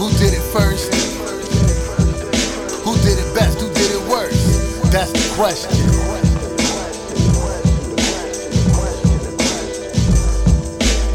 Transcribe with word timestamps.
Who 0.00 0.08
did 0.12 0.32
it 0.32 0.40
first? 0.40 0.94
Who 2.86 2.96
did 3.04 3.18
it 3.18 3.34
best? 3.34 3.60
Who 3.60 3.68
did 3.68 3.90
it 3.92 4.08
worst? 4.08 4.90
That's 4.90 5.12
the 5.12 5.34
question. 5.36 5.70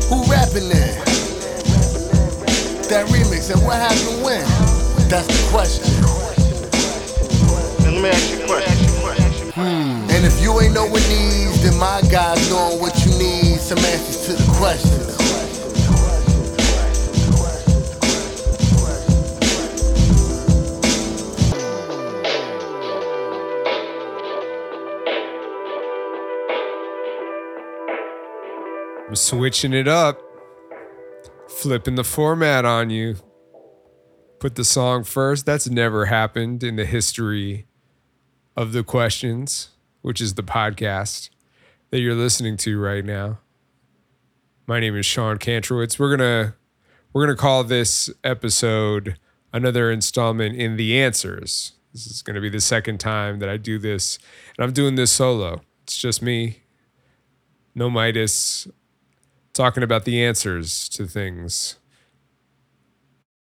Who 0.08 0.22
rapping 0.30 0.70
there? 0.70 1.02
That 2.90 3.08
remix 3.10 3.52
and 3.52 3.66
what 3.66 3.78
happened 3.78 4.24
when? 4.24 4.46
That's 5.10 5.26
the 5.26 5.48
question. 5.50 5.90
And 7.88 7.96
let 7.96 8.04
me 8.04 8.10
ask 8.10 8.30
you 8.30 8.44
a 8.44 8.46
question. 8.46 9.52
Hmm. 9.54 10.12
And 10.12 10.24
if 10.24 10.40
you 10.44 10.62
ain't 10.62 10.76
know 10.76 10.86
what 10.86 11.02
needs, 11.10 11.64
then 11.64 11.76
my 11.80 12.04
guys 12.12 12.52
knowing 12.52 12.80
what 12.80 13.04
you 13.04 13.10
need, 13.18 13.60
some 13.62 13.80
answers 13.80 14.28
to 14.28 14.34
the 14.34 14.52
questions. 14.60 15.25
I'm 29.16 29.20
switching 29.20 29.72
it 29.72 29.88
up, 29.88 30.22
flipping 31.48 31.96
the 31.96 32.04
format 32.04 32.66
on 32.66 32.90
you. 32.90 33.16
Put 34.40 34.56
the 34.56 34.66
song 34.66 35.06
first. 35.06 35.46
That's 35.46 35.70
never 35.70 36.08
happened 36.08 36.66
in 36.66 36.76
the 36.76 36.84
history 36.84 37.66
of 38.58 38.74
the 38.74 38.84
questions, 38.84 39.70
which 40.02 40.20
is 40.20 40.34
the 40.34 40.44
podcast 40.44 41.30
that 41.92 42.02
you're 42.02 42.14
listening 42.14 42.58
to 42.58 42.78
right 42.78 43.06
now. 43.06 43.40
My 44.68 44.82
name 44.82 44.98
is 44.98 45.06
Sean 45.06 45.38
Kantrowitz. 45.38 45.98
We're 45.98 46.18
gonna 46.18 46.56
we're 47.14 47.26
gonna 47.26 47.38
call 47.38 47.64
this 47.64 48.10
episode 48.22 49.18
another 49.54 49.94
installment 49.94 50.58
in 50.58 50.76
the 50.76 51.00
answers. 51.02 51.72
This 51.94 52.06
is 52.06 52.22
gonna 52.22 52.42
be 52.42 52.50
the 52.50 52.60
second 52.60 53.00
time 53.00 53.40
that 53.40 53.48
I 53.48 53.56
do 53.56 53.80
this, 53.80 54.20
and 54.58 54.66
I'm 54.66 54.74
doing 54.74 54.96
this 54.96 55.14
solo. 55.14 55.62
It's 55.84 55.98
just 55.98 56.22
me, 56.22 56.64
no 57.74 57.90
Midas, 57.90 58.68
talking 59.56 59.84
about 59.84 60.06
the 60.06 60.24
answers 60.24 60.88
to 60.90 61.08
things 61.08 61.78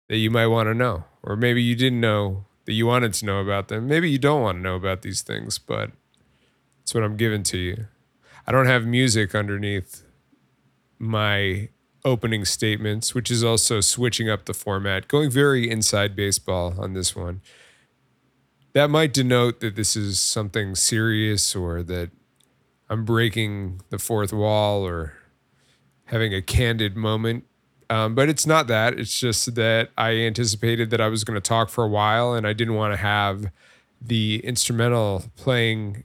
that 0.10 0.18
you 0.18 0.30
might 0.30 0.48
want 0.48 0.68
to 0.68 0.74
know, 0.74 1.06
or 1.24 1.36
maybe 1.36 1.64
you 1.64 1.74
didn't 1.74 2.02
know 2.02 2.46
that 2.66 2.74
you 2.74 2.86
wanted 2.86 3.14
to 3.14 3.26
know 3.26 3.40
about 3.40 3.70
them. 3.70 3.88
Maybe 3.88 4.10
you 4.10 4.20
don't 4.20 4.42
want 4.42 4.58
to 4.58 4.62
know 4.62 4.76
about 4.76 5.02
these 5.02 5.22
things, 5.22 5.58
but 5.58 5.92
it's 6.84 6.94
what 6.94 7.04
I'm 7.04 7.16
giving 7.16 7.44
to 7.44 7.58
you. 7.58 7.88
I 8.46 8.52
don't 8.52 8.66
have 8.66 8.86
music 8.86 9.34
underneath 9.34 10.04
my 11.00 11.70
opening 12.04 12.44
statements, 12.44 13.16
which 13.16 13.32
is 13.32 13.44
also 13.44 13.80
switching 13.80 14.30
up 14.30 14.46
the 14.46 14.54
format, 14.54 15.08
going 15.08 15.32
very 15.32 15.70
inside 15.70 16.16
baseball 16.16 16.76
on 16.78 16.94
this 16.94 17.16
one. 17.16 17.42
That 18.74 18.90
might 18.90 19.14
denote 19.14 19.62
that 19.62 19.76
this 19.76 19.96
is 19.96 20.20
something 20.20 20.76
serious 20.76 21.56
or 21.56 21.84
that 21.84 22.12
I'm 22.90 23.06
breaking 23.06 23.82
the 23.90 24.00
fourth 24.00 24.34
wall 24.34 24.86
or 24.86 25.14
having 26.12 26.34
a 26.34 26.42
candid 26.42 26.96
moment. 26.96 27.46
Um, 27.90 28.16
but 28.16 28.30
it's 28.30 28.46
not 28.46 28.68
that. 28.68 29.00
It's 29.00 29.20
just 29.20 29.56
that 29.56 29.90
I 29.98 30.12
anticipated 30.12 30.92
that 30.92 31.02
I 31.02 31.08
was 31.08 31.24
going 31.24 31.36
to 31.36 31.42
talk 31.42 31.70
for 31.70 31.84
a 31.84 31.88
while 31.88 32.34
and 32.34 32.46
I 32.46 32.54
didn't 32.54 32.76
want 32.76 32.94
to 32.94 32.98
have 32.98 33.52
the 34.02 34.42
instrumental 34.44 35.26
playing 35.36 36.04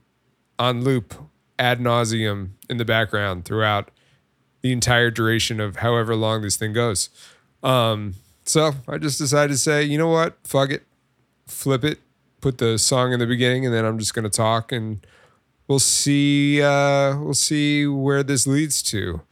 on 0.59 0.83
loop 0.83 1.15
ad 1.59 1.81
nauseum 1.81 2.51
in 2.69 2.77
the 2.77 2.85
background 2.85 3.45
throughout 3.45 3.91
the 4.63 4.73
entire 4.73 5.11
duration 5.11 5.61
of 5.61 5.77
however 5.77 6.17
long 6.17 6.43
this 6.43 6.57
thing 6.57 6.73
goes. 6.73 7.11
Um, 7.63 8.15
so 8.45 8.73
I 8.89 8.99
just 8.99 9.19
decided 9.19 9.53
to 9.53 9.59
say, 9.59 9.83
you 9.83 9.99
know 9.99 10.09
what? 10.09 10.37
Fuck 10.45 10.71
it. 10.71 10.85
Flip 11.47 11.85
it. 11.85 11.99
Put 12.41 12.59
the 12.59 12.79
song 12.79 13.13
in 13.13 13.19
the 13.19 13.27
beginning 13.27 13.65
and 13.65 13.75
then 13.75 13.85
I'm 13.85 13.99
just 13.99 14.15
going 14.15 14.25
to 14.25 14.31
talk 14.31 14.71
and 14.73 15.05
we'll 15.69 15.79
see 15.79 16.63
uh, 16.63 17.17
we'll 17.19 17.35
see 17.35 17.87
where 17.87 18.23
this 18.23 18.47
leads 18.47 18.83
to. 18.85 19.23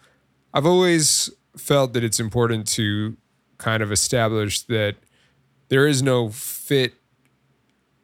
I've 0.55 0.67
always 0.67 1.31
felt 1.57 1.95
that 1.95 2.05
it's 2.05 2.21
important 2.21 2.69
to 2.69 3.17
kind 3.59 3.83
of 3.83 3.91
establish 3.91 4.63
that 4.63 4.95
there 5.69 5.89
is 5.89 6.01
no 6.01 6.29
fit, 6.29 6.95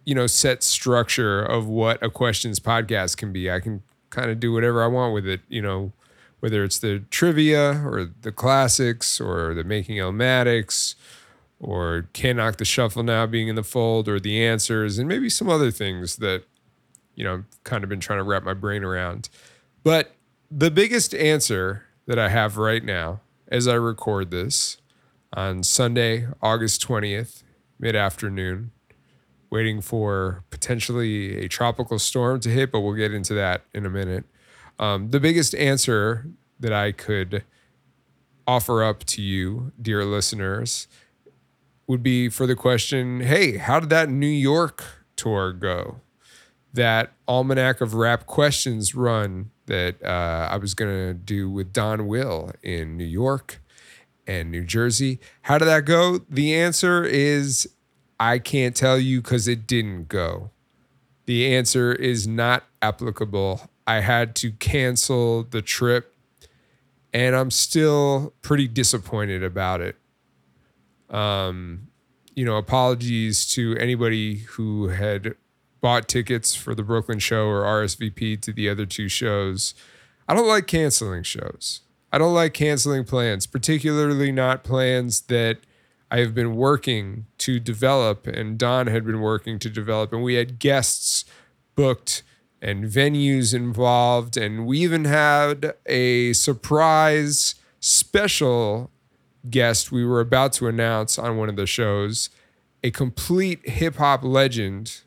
you 0.05 0.17
know, 0.17 0.27
set 0.27 0.65
structure 0.65 1.41
of 1.41 1.69
what 1.69 2.03
a 2.03 2.11
questions 2.11 2.59
podcast 2.59 3.17
can 3.17 3.33
be. 3.33 3.49
I 3.49 3.61
can 3.61 3.83
kind 4.11 4.33
of 4.33 4.41
do 4.41 4.53
whatever 4.53 4.83
I 4.83 4.89
want 4.89 5.15
with 5.15 5.29
it, 5.29 5.43
you 5.49 5.63
know, 5.63 5.93
whether 6.41 6.65
it's 6.65 6.81
the 6.81 7.05
trivia 7.11 7.87
or 7.87 8.11
the 8.23 8.33
classics 8.33 9.21
or 9.21 9.55
the 9.55 9.63
making 9.63 9.99
Illmatics 9.99 10.97
or 11.61 12.09
Can't 12.15 12.39
Knock 12.39 12.57
the 12.57 12.65
Shuffle 12.65 13.05
Now 13.05 13.27
being 13.27 13.47
in 13.47 13.55
the 13.55 13.63
fold 13.63 14.09
or 14.09 14.19
the 14.19 14.45
answers 14.45 14.99
and 14.99 15.07
maybe 15.07 15.31
some 15.31 15.49
other 15.49 15.71
things 15.71 16.17
that, 16.17 16.43
you 17.15 17.23
know, 17.23 17.35
I've 17.35 17.63
kind 17.63 17.85
of 17.85 17.91
been 17.91 18.01
trying 18.01 18.19
to 18.19 18.25
wrap 18.25 18.43
my 18.43 18.55
brain 18.55 18.83
around. 18.83 19.29
But 19.85 20.17
the 20.51 20.71
biggest 20.73 21.15
answer 21.15 21.85
that 22.07 22.19
I 22.19 22.29
have 22.29 22.57
right 22.57 22.85
now 22.85 23.21
as 23.49 23.67
I 23.67 23.75
record 23.75 24.31
this 24.31 24.79
on 25.33 25.63
Sunday, 25.63 26.27
August 26.43 26.87
20th, 26.87 27.43
mid 27.79 27.97
afternoon, 27.97 28.73
waiting 29.51 29.81
for 29.81 30.45
potentially 30.51 31.45
a 31.45 31.49
tropical 31.49 31.99
storm 31.99 32.41
to 32.41 32.49
hit, 32.49 32.71
but 32.71 32.81
we'll 32.81 32.95
get 32.95 33.13
into 33.13 33.35
that 33.35 33.65
in 33.75 33.85
a 33.85 33.91
minute. 33.91 34.25
Um, 34.79 35.11
the 35.11 35.21
biggest 35.21 35.55
answer 35.55 36.27
that 36.59 36.73
I 36.73 36.93
could 36.93 37.45
offer 38.47 38.83
up 38.83 39.05
to 39.05 39.23
you, 39.23 39.73
dear 39.81 40.05
listeners, 40.05 40.89
would 41.87 42.03
be 42.03 42.29
for 42.29 42.47
the 42.47 42.57
question 42.57 43.21
hey, 43.21 43.57
how 43.57 43.81
did 43.81 43.91
that 43.91 44.09
New 44.09 44.27
York 44.27 44.85
tour 45.17 45.53
go? 45.53 46.01
That 46.73 47.13
Almanac 47.27 47.81
of 47.81 47.95
Rap 47.95 48.27
Questions 48.27 48.95
run 48.95 49.51
that 49.71 50.03
uh, 50.03 50.49
I 50.51 50.57
was 50.57 50.75
going 50.75 50.91
to 50.91 51.15
do 51.15 51.49
with 51.49 51.73
Don 51.73 52.09
Will 52.09 52.51
in 52.61 52.97
New 52.97 53.05
York 53.05 53.63
and 54.27 54.51
New 54.51 54.65
Jersey. 54.65 55.21
How 55.43 55.59
did 55.59 55.67
that 55.67 55.85
go? 55.85 56.19
The 56.29 56.55
answer 56.57 57.05
is 57.05 57.69
I 58.19 58.41
can't 58.41 58.75
tell 58.75 58.99
you 58.99 59.23
because 59.23 59.47
it 59.47 59.69
didn't 59.69 60.09
go. 60.09 60.51
The 61.27 61.55
answer 61.55 61.93
is 61.93 62.27
not 62.27 62.65
applicable. 62.83 63.71
I 63.87 64.01
had 64.01 64.35
to 64.37 64.51
cancel 64.51 65.45
the 65.45 65.63
trip 65.63 66.17
and 67.13 67.37
I'm 67.37 67.53
still 67.53 68.35
pretty 68.43 68.67
disappointed 68.67 69.45
about 69.45 69.81
it. 69.81 69.97
Um, 71.11 71.89
you 72.35 72.45
know, 72.45 72.57
apologies 72.57 73.47
to 73.55 73.77
anybody 73.77 74.39
who 74.39 74.89
had 74.89 75.37
bought 75.81 76.09
tickets 76.09 76.55
for 76.55 76.75
the 76.75 76.83
Brooklyn 76.83 77.19
show 77.19 77.47
or 77.47 77.63
RSVP 77.63 78.41
to 78.43 78.53
the 78.53 78.69
other 78.69 78.87
two 78.87 79.09
shows. 79.09 79.75
I 80.29 80.35
don't 80.35 80.49
like 80.49 80.67
canceling 80.67 81.23
shows. 81.23 81.81
I 82.13 82.19
don't 82.19 82.35
like 82.35 82.55
canceling 82.55 83.05
plans, 83.05 83.47
particularly 83.47 84.33
not 84.33 84.65
plans 84.65 85.23
that 85.23 85.59
I 86.11 86.19
have 86.19 86.35
been 86.35 86.57
working 86.57 87.27
to 87.39 87.61
develop 87.61 88.27
and 88.27 88.59
Don 88.59 88.89
had 88.89 89.05
been 89.05 89.21
working 89.21 89.59
to 89.61 89.71
develop. 89.71 90.13
And 90.13 90.23
we 90.23 90.35
had 90.35 90.59
guests 90.59 91.25
booked 91.77 92.23
and 92.61 92.85
venues 92.85 93.55
involved. 93.55 94.37
And 94.37 94.67
we 94.67 94.81
even 94.81 95.05
had 95.05 95.75
a 95.87 96.33
surprise 96.33 97.55
special 97.79 98.91
guest 99.49 99.91
we 99.91 100.05
were 100.05 100.21
about 100.21 100.53
to 100.55 100.67
announce 100.67 101.19
on 101.19 101.37
one 101.37 101.49
of 101.49 101.57
the 101.57 101.67
shows 101.67 102.29
a 102.83 102.91
complete 102.91 103.67
hip 103.69 103.97
hop 103.97 104.25
legend. 104.25 105.03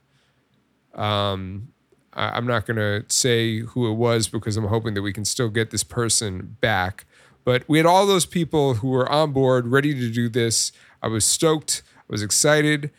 Um, 0.95 1.69
I- 2.13 2.29
I'm 2.29 2.45
not 2.45 2.65
going 2.65 2.77
to 2.77 3.05
say 3.13 3.59
who 3.59 3.89
it 3.89 3.95
was 3.95 4.27
because 4.27 4.57
I'm 4.57 4.67
hoping 4.67 4.93
that 4.93 5.01
we 5.01 5.13
can 5.13 5.25
still 5.25 5.49
get 5.49 5.71
this 5.71 5.83
person 5.83 6.57
back. 6.61 7.05
But 7.45 7.63
we 7.67 7.77
had 7.77 7.85
all 7.85 8.05
those 8.05 8.25
people 8.25 8.75
who 8.75 8.89
were 8.89 9.09
on 9.11 9.31
board, 9.33 9.67
ready 9.67 9.93
to 9.93 10.09
do 10.09 10.29
this. 10.29 10.71
I 11.01 11.07
was 11.07 11.25
stoked. 11.25 11.83
I 11.97 12.03
was 12.07 12.21
excited. 12.21 12.91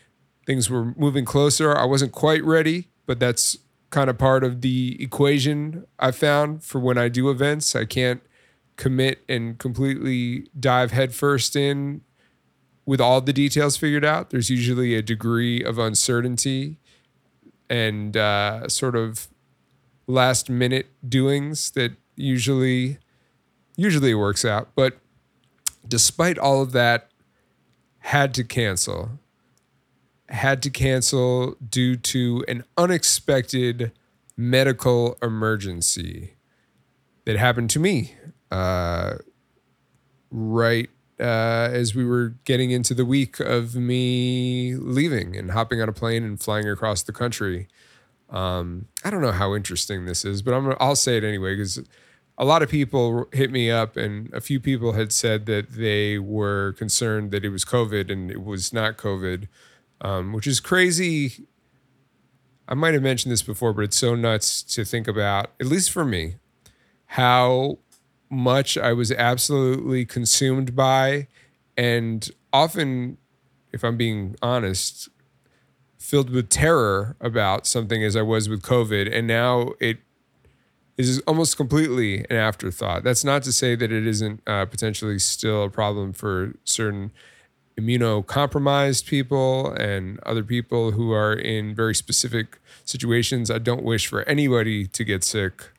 Things 0.45 0.69
were 0.69 0.93
moving 0.95 1.25
closer. 1.25 1.75
I 1.75 1.85
wasn't 1.85 2.11
quite 2.11 2.43
ready, 2.43 2.89
but 3.07 3.19
that's 3.19 3.57
kind 3.89 4.09
of 4.09 4.17
part 4.17 4.43
of 4.43 4.61
the 4.61 4.97
equation 5.01 5.85
I 5.97 6.11
found 6.11 6.63
for 6.63 6.79
when 6.79 6.97
I 6.97 7.07
do 7.07 7.29
events. 7.29 7.75
I 7.75 7.85
can't 7.85 8.21
commit 8.75 9.23
and 9.29 9.57
completely 9.57 10.47
dive 10.59 10.91
headfirst 10.91 11.55
in 11.55 12.01
with 12.85 13.01
all 13.01 13.21
the 13.21 13.33
details 13.33 13.77
figured 13.77 14.05
out. 14.05 14.29
There's 14.29 14.49
usually 14.49 14.93
a 14.95 15.01
degree 15.01 15.63
of 15.63 15.79
uncertainty 15.79 16.77
and 17.69 18.15
uh, 18.15 18.67
sort 18.67 18.95
of 18.95 19.27
last 20.07 20.49
minute 20.49 20.87
doings 21.07 21.71
that 21.71 21.93
usually 22.15 22.99
usually 23.75 24.13
works 24.13 24.45
out. 24.45 24.69
But 24.75 24.97
despite 25.87 26.37
all 26.37 26.61
of 26.61 26.71
that, 26.71 27.09
had 27.99 28.33
to 28.35 28.43
cancel. 28.43 29.19
Had 30.29 30.61
to 30.63 30.69
cancel 30.69 31.55
due 31.69 31.95
to 31.97 32.45
an 32.47 32.63
unexpected 32.77 33.91
medical 34.37 35.17
emergency 35.21 36.35
that 37.25 37.37
happened 37.37 37.69
to 37.71 37.79
me 37.79 38.15
uh, 38.51 39.15
right 40.29 40.89
uh, 41.19 41.69
as 41.71 41.95
we 41.95 42.05
were 42.05 42.35
getting 42.43 42.71
into 42.71 42.93
the 42.93 43.05
week 43.05 43.39
of 43.39 43.75
me 43.75 44.75
leaving 44.75 45.35
and 45.35 45.51
hopping 45.51 45.81
on 45.81 45.89
a 45.89 45.93
plane 45.93 46.23
and 46.23 46.41
flying 46.41 46.67
across 46.67 47.03
the 47.03 47.13
country. 47.13 47.67
Um, 48.29 48.87
I 49.03 49.09
don't 49.09 49.21
know 49.21 49.31
how 49.31 49.55
interesting 49.55 50.05
this 50.05 50.25
is, 50.25 50.41
but 50.41 50.53
I'm, 50.53 50.75
I'll 50.79 50.95
say 50.95 51.17
it 51.17 51.23
anyway 51.23 51.55
because 51.55 51.81
a 52.37 52.45
lot 52.45 52.61
of 52.61 52.69
people 52.69 53.27
hit 53.31 53.51
me 53.51 53.71
up, 53.71 53.95
and 53.95 54.33
a 54.33 54.41
few 54.41 54.59
people 54.59 54.93
had 54.93 55.13
said 55.13 55.45
that 55.45 55.71
they 55.71 56.19
were 56.19 56.73
concerned 56.77 57.31
that 57.31 57.45
it 57.45 57.49
was 57.49 57.63
COVID 57.63 58.11
and 58.11 58.29
it 58.29 58.43
was 58.43 58.73
not 58.73 58.97
COVID, 58.97 59.47
um, 60.01 60.33
which 60.33 60.47
is 60.47 60.59
crazy. 60.59 61.45
I 62.67 62.73
might 62.73 62.93
have 62.93 63.03
mentioned 63.03 63.31
this 63.31 63.43
before, 63.43 63.73
but 63.73 63.83
it's 63.83 63.97
so 63.97 64.15
nuts 64.15 64.63
to 64.63 64.83
think 64.83 65.07
about, 65.07 65.51
at 65.61 65.67
least 65.67 65.91
for 65.91 66.03
me, 66.03 66.35
how 67.05 67.77
much 68.29 68.77
I 68.77 68.93
was 68.93 69.11
absolutely 69.11 70.05
consumed 70.05 70.75
by, 70.75 71.27
and 71.77 72.29
often, 72.51 73.17
if 73.71 73.83
I'm 73.83 73.97
being 73.97 74.35
honest, 74.41 75.09
filled 75.97 76.29
with 76.29 76.49
terror 76.49 77.15
about 77.19 77.65
something 77.65 78.03
as 78.03 78.15
I 78.15 78.21
was 78.21 78.47
with 78.47 78.61
COVID. 78.61 79.11
And 79.11 79.25
now 79.27 79.73
it 79.79 79.97
is 80.97 81.19
almost 81.27 81.57
completely 81.57 82.19
an 82.29 82.35
afterthought. 82.37 83.03
That's 83.03 83.23
not 83.23 83.43
to 83.43 83.51
say 83.51 83.75
that 83.75 83.91
it 83.91 84.05
isn't 84.05 84.41
uh, 84.47 84.65
potentially 84.65 85.19
still 85.19 85.63
a 85.63 85.69
problem 85.69 86.13
for 86.13 86.53
certain 86.63 87.11
immunocompromised 87.77 89.05
people 89.05 89.71
and 89.73 90.19
other 90.19 90.43
people 90.43 90.91
who 90.91 91.11
are 91.11 91.33
in 91.33 91.75
very 91.75 91.93
specific 91.93 92.59
situations. 92.85 93.51
I 93.51 93.57
don't 93.57 93.83
wish 93.83 94.07
for 94.07 94.23
anybody 94.23 94.87
to 94.87 95.03
get 95.03 95.23
sick, 95.23 95.71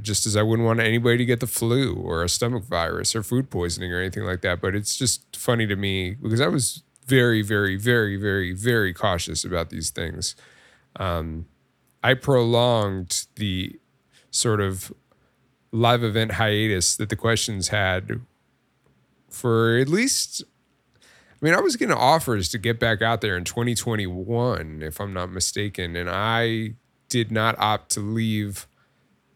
just 0.00 0.26
as 0.26 0.36
I 0.36 0.42
wouldn't 0.42 0.66
want 0.66 0.80
anybody 0.80 1.18
to 1.18 1.24
get 1.24 1.40
the 1.40 1.46
flu 1.46 1.94
or 1.94 2.22
a 2.22 2.28
stomach 2.28 2.64
virus 2.64 3.14
or 3.16 3.22
food 3.22 3.50
poisoning 3.50 3.92
or 3.92 4.00
anything 4.00 4.24
like 4.24 4.40
that. 4.42 4.60
But 4.60 4.74
it's 4.74 4.96
just 4.96 5.36
funny 5.36 5.66
to 5.66 5.76
me 5.76 6.12
because 6.14 6.40
I 6.40 6.48
was 6.48 6.82
very, 7.06 7.42
very, 7.42 7.76
very, 7.76 8.16
very, 8.16 8.52
very 8.52 8.94
cautious 8.94 9.44
about 9.44 9.70
these 9.70 9.90
things. 9.90 10.36
Um, 10.96 11.46
I 12.02 12.14
prolonged 12.14 13.26
the 13.36 13.78
sort 14.30 14.60
of 14.60 14.92
live 15.72 16.04
event 16.04 16.32
hiatus 16.32 16.96
that 16.96 17.08
the 17.08 17.16
questions 17.16 17.68
had 17.68 18.20
for 19.28 19.78
at 19.78 19.88
least 19.88 20.42
I 21.40 21.46
mean, 21.46 21.54
I 21.54 21.60
was 21.60 21.76
getting 21.76 21.96
offers 21.96 22.50
to 22.50 22.58
get 22.58 22.78
back 22.78 23.00
out 23.00 23.22
there 23.22 23.34
in 23.34 23.44
2021, 23.44 24.82
if 24.82 25.00
I'm 25.00 25.14
not 25.14 25.32
mistaken, 25.32 25.96
and 25.96 26.10
I 26.10 26.74
did 27.08 27.32
not 27.32 27.58
opt 27.58 27.92
to 27.92 28.00
leave 28.00 28.66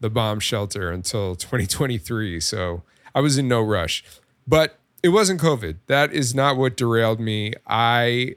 the 0.05 0.09
bomb 0.11 0.39
shelter 0.39 0.91
until 0.91 1.35
2023. 1.35 2.39
So 2.39 2.83
I 3.15 3.21
was 3.21 3.37
in 3.37 3.47
no 3.47 3.61
rush. 3.61 4.03
But 4.47 4.77
it 5.01 5.09
wasn't 5.09 5.41
COVID. 5.41 5.77
That 5.87 6.13
is 6.13 6.35
not 6.35 6.57
what 6.57 6.77
derailed 6.77 7.19
me. 7.19 7.53
I 7.67 8.35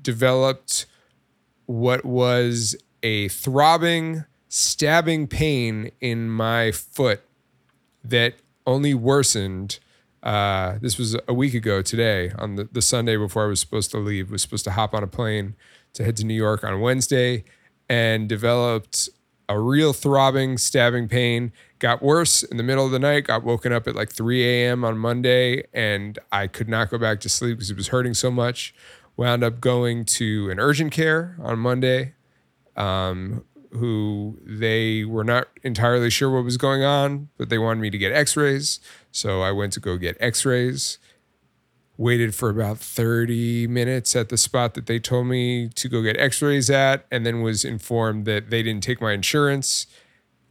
developed 0.00 0.86
what 1.66 2.04
was 2.04 2.74
a 3.02 3.28
throbbing, 3.28 4.24
stabbing 4.48 5.26
pain 5.26 5.90
in 6.00 6.30
my 6.30 6.72
foot 6.72 7.22
that 8.02 8.34
only 8.66 8.94
worsened. 8.94 9.78
Uh, 10.22 10.78
this 10.80 10.96
was 10.96 11.16
a 11.28 11.34
week 11.34 11.52
ago 11.52 11.82
today, 11.82 12.32
on 12.38 12.56
the, 12.56 12.64
the 12.72 12.80
Sunday 12.80 13.16
before 13.16 13.44
I 13.44 13.48
was 13.48 13.60
supposed 13.60 13.90
to 13.90 13.98
leave. 13.98 14.30
Was 14.30 14.40
supposed 14.40 14.64
to 14.64 14.70
hop 14.70 14.94
on 14.94 15.02
a 15.02 15.06
plane 15.06 15.54
to 15.92 16.04
head 16.04 16.16
to 16.16 16.24
New 16.24 16.34
York 16.34 16.64
on 16.64 16.80
Wednesday, 16.80 17.44
and 17.90 18.26
developed 18.26 19.10
a 19.48 19.58
real 19.58 19.92
throbbing, 19.92 20.58
stabbing 20.58 21.08
pain. 21.08 21.52
Got 21.78 22.02
worse 22.02 22.42
in 22.42 22.56
the 22.56 22.62
middle 22.62 22.86
of 22.86 22.92
the 22.92 22.98
night. 22.98 23.24
Got 23.24 23.44
woken 23.44 23.72
up 23.72 23.86
at 23.86 23.94
like 23.94 24.10
3 24.10 24.44
a.m. 24.44 24.84
on 24.84 24.98
Monday, 24.98 25.64
and 25.72 26.18
I 26.32 26.46
could 26.46 26.68
not 26.68 26.90
go 26.90 26.98
back 26.98 27.20
to 27.20 27.28
sleep 27.28 27.58
because 27.58 27.70
it 27.70 27.76
was 27.76 27.88
hurting 27.88 28.14
so 28.14 28.30
much. 28.30 28.74
Wound 29.16 29.44
up 29.44 29.60
going 29.60 30.04
to 30.06 30.50
an 30.50 30.58
urgent 30.58 30.92
care 30.92 31.36
on 31.40 31.58
Monday. 31.58 32.14
Um, 32.76 33.44
who 33.70 34.38
they 34.44 35.04
were 35.04 35.24
not 35.24 35.48
entirely 35.62 36.10
sure 36.10 36.30
what 36.30 36.44
was 36.44 36.56
going 36.56 36.84
on, 36.84 37.28
but 37.36 37.48
they 37.48 37.58
wanted 37.58 37.80
me 37.80 37.90
to 37.90 37.98
get 37.98 38.12
x 38.12 38.36
rays. 38.36 38.80
So 39.10 39.42
I 39.42 39.52
went 39.52 39.72
to 39.74 39.80
go 39.80 39.96
get 39.96 40.16
x 40.20 40.44
rays. 40.44 40.98
Waited 41.96 42.34
for 42.34 42.50
about 42.50 42.78
30 42.78 43.68
minutes 43.68 44.16
at 44.16 44.28
the 44.28 44.36
spot 44.36 44.74
that 44.74 44.86
they 44.86 44.98
told 44.98 45.28
me 45.28 45.68
to 45.68 45.88
go 45.88 46.02
get 46.02 46.16
x 46.16 46.42
rays 46.42 46.68
at, 46.68 47.06
and 47.10 47.24
then 47.24 47.40
was 47.40 47.64
informed 47.64 48.24
that 48.24 48.50
they 48.50 48.62
didn't 48.62 48.82
take 48.82 49.00
my 49.00 49.12
insurance. 49.12 49.86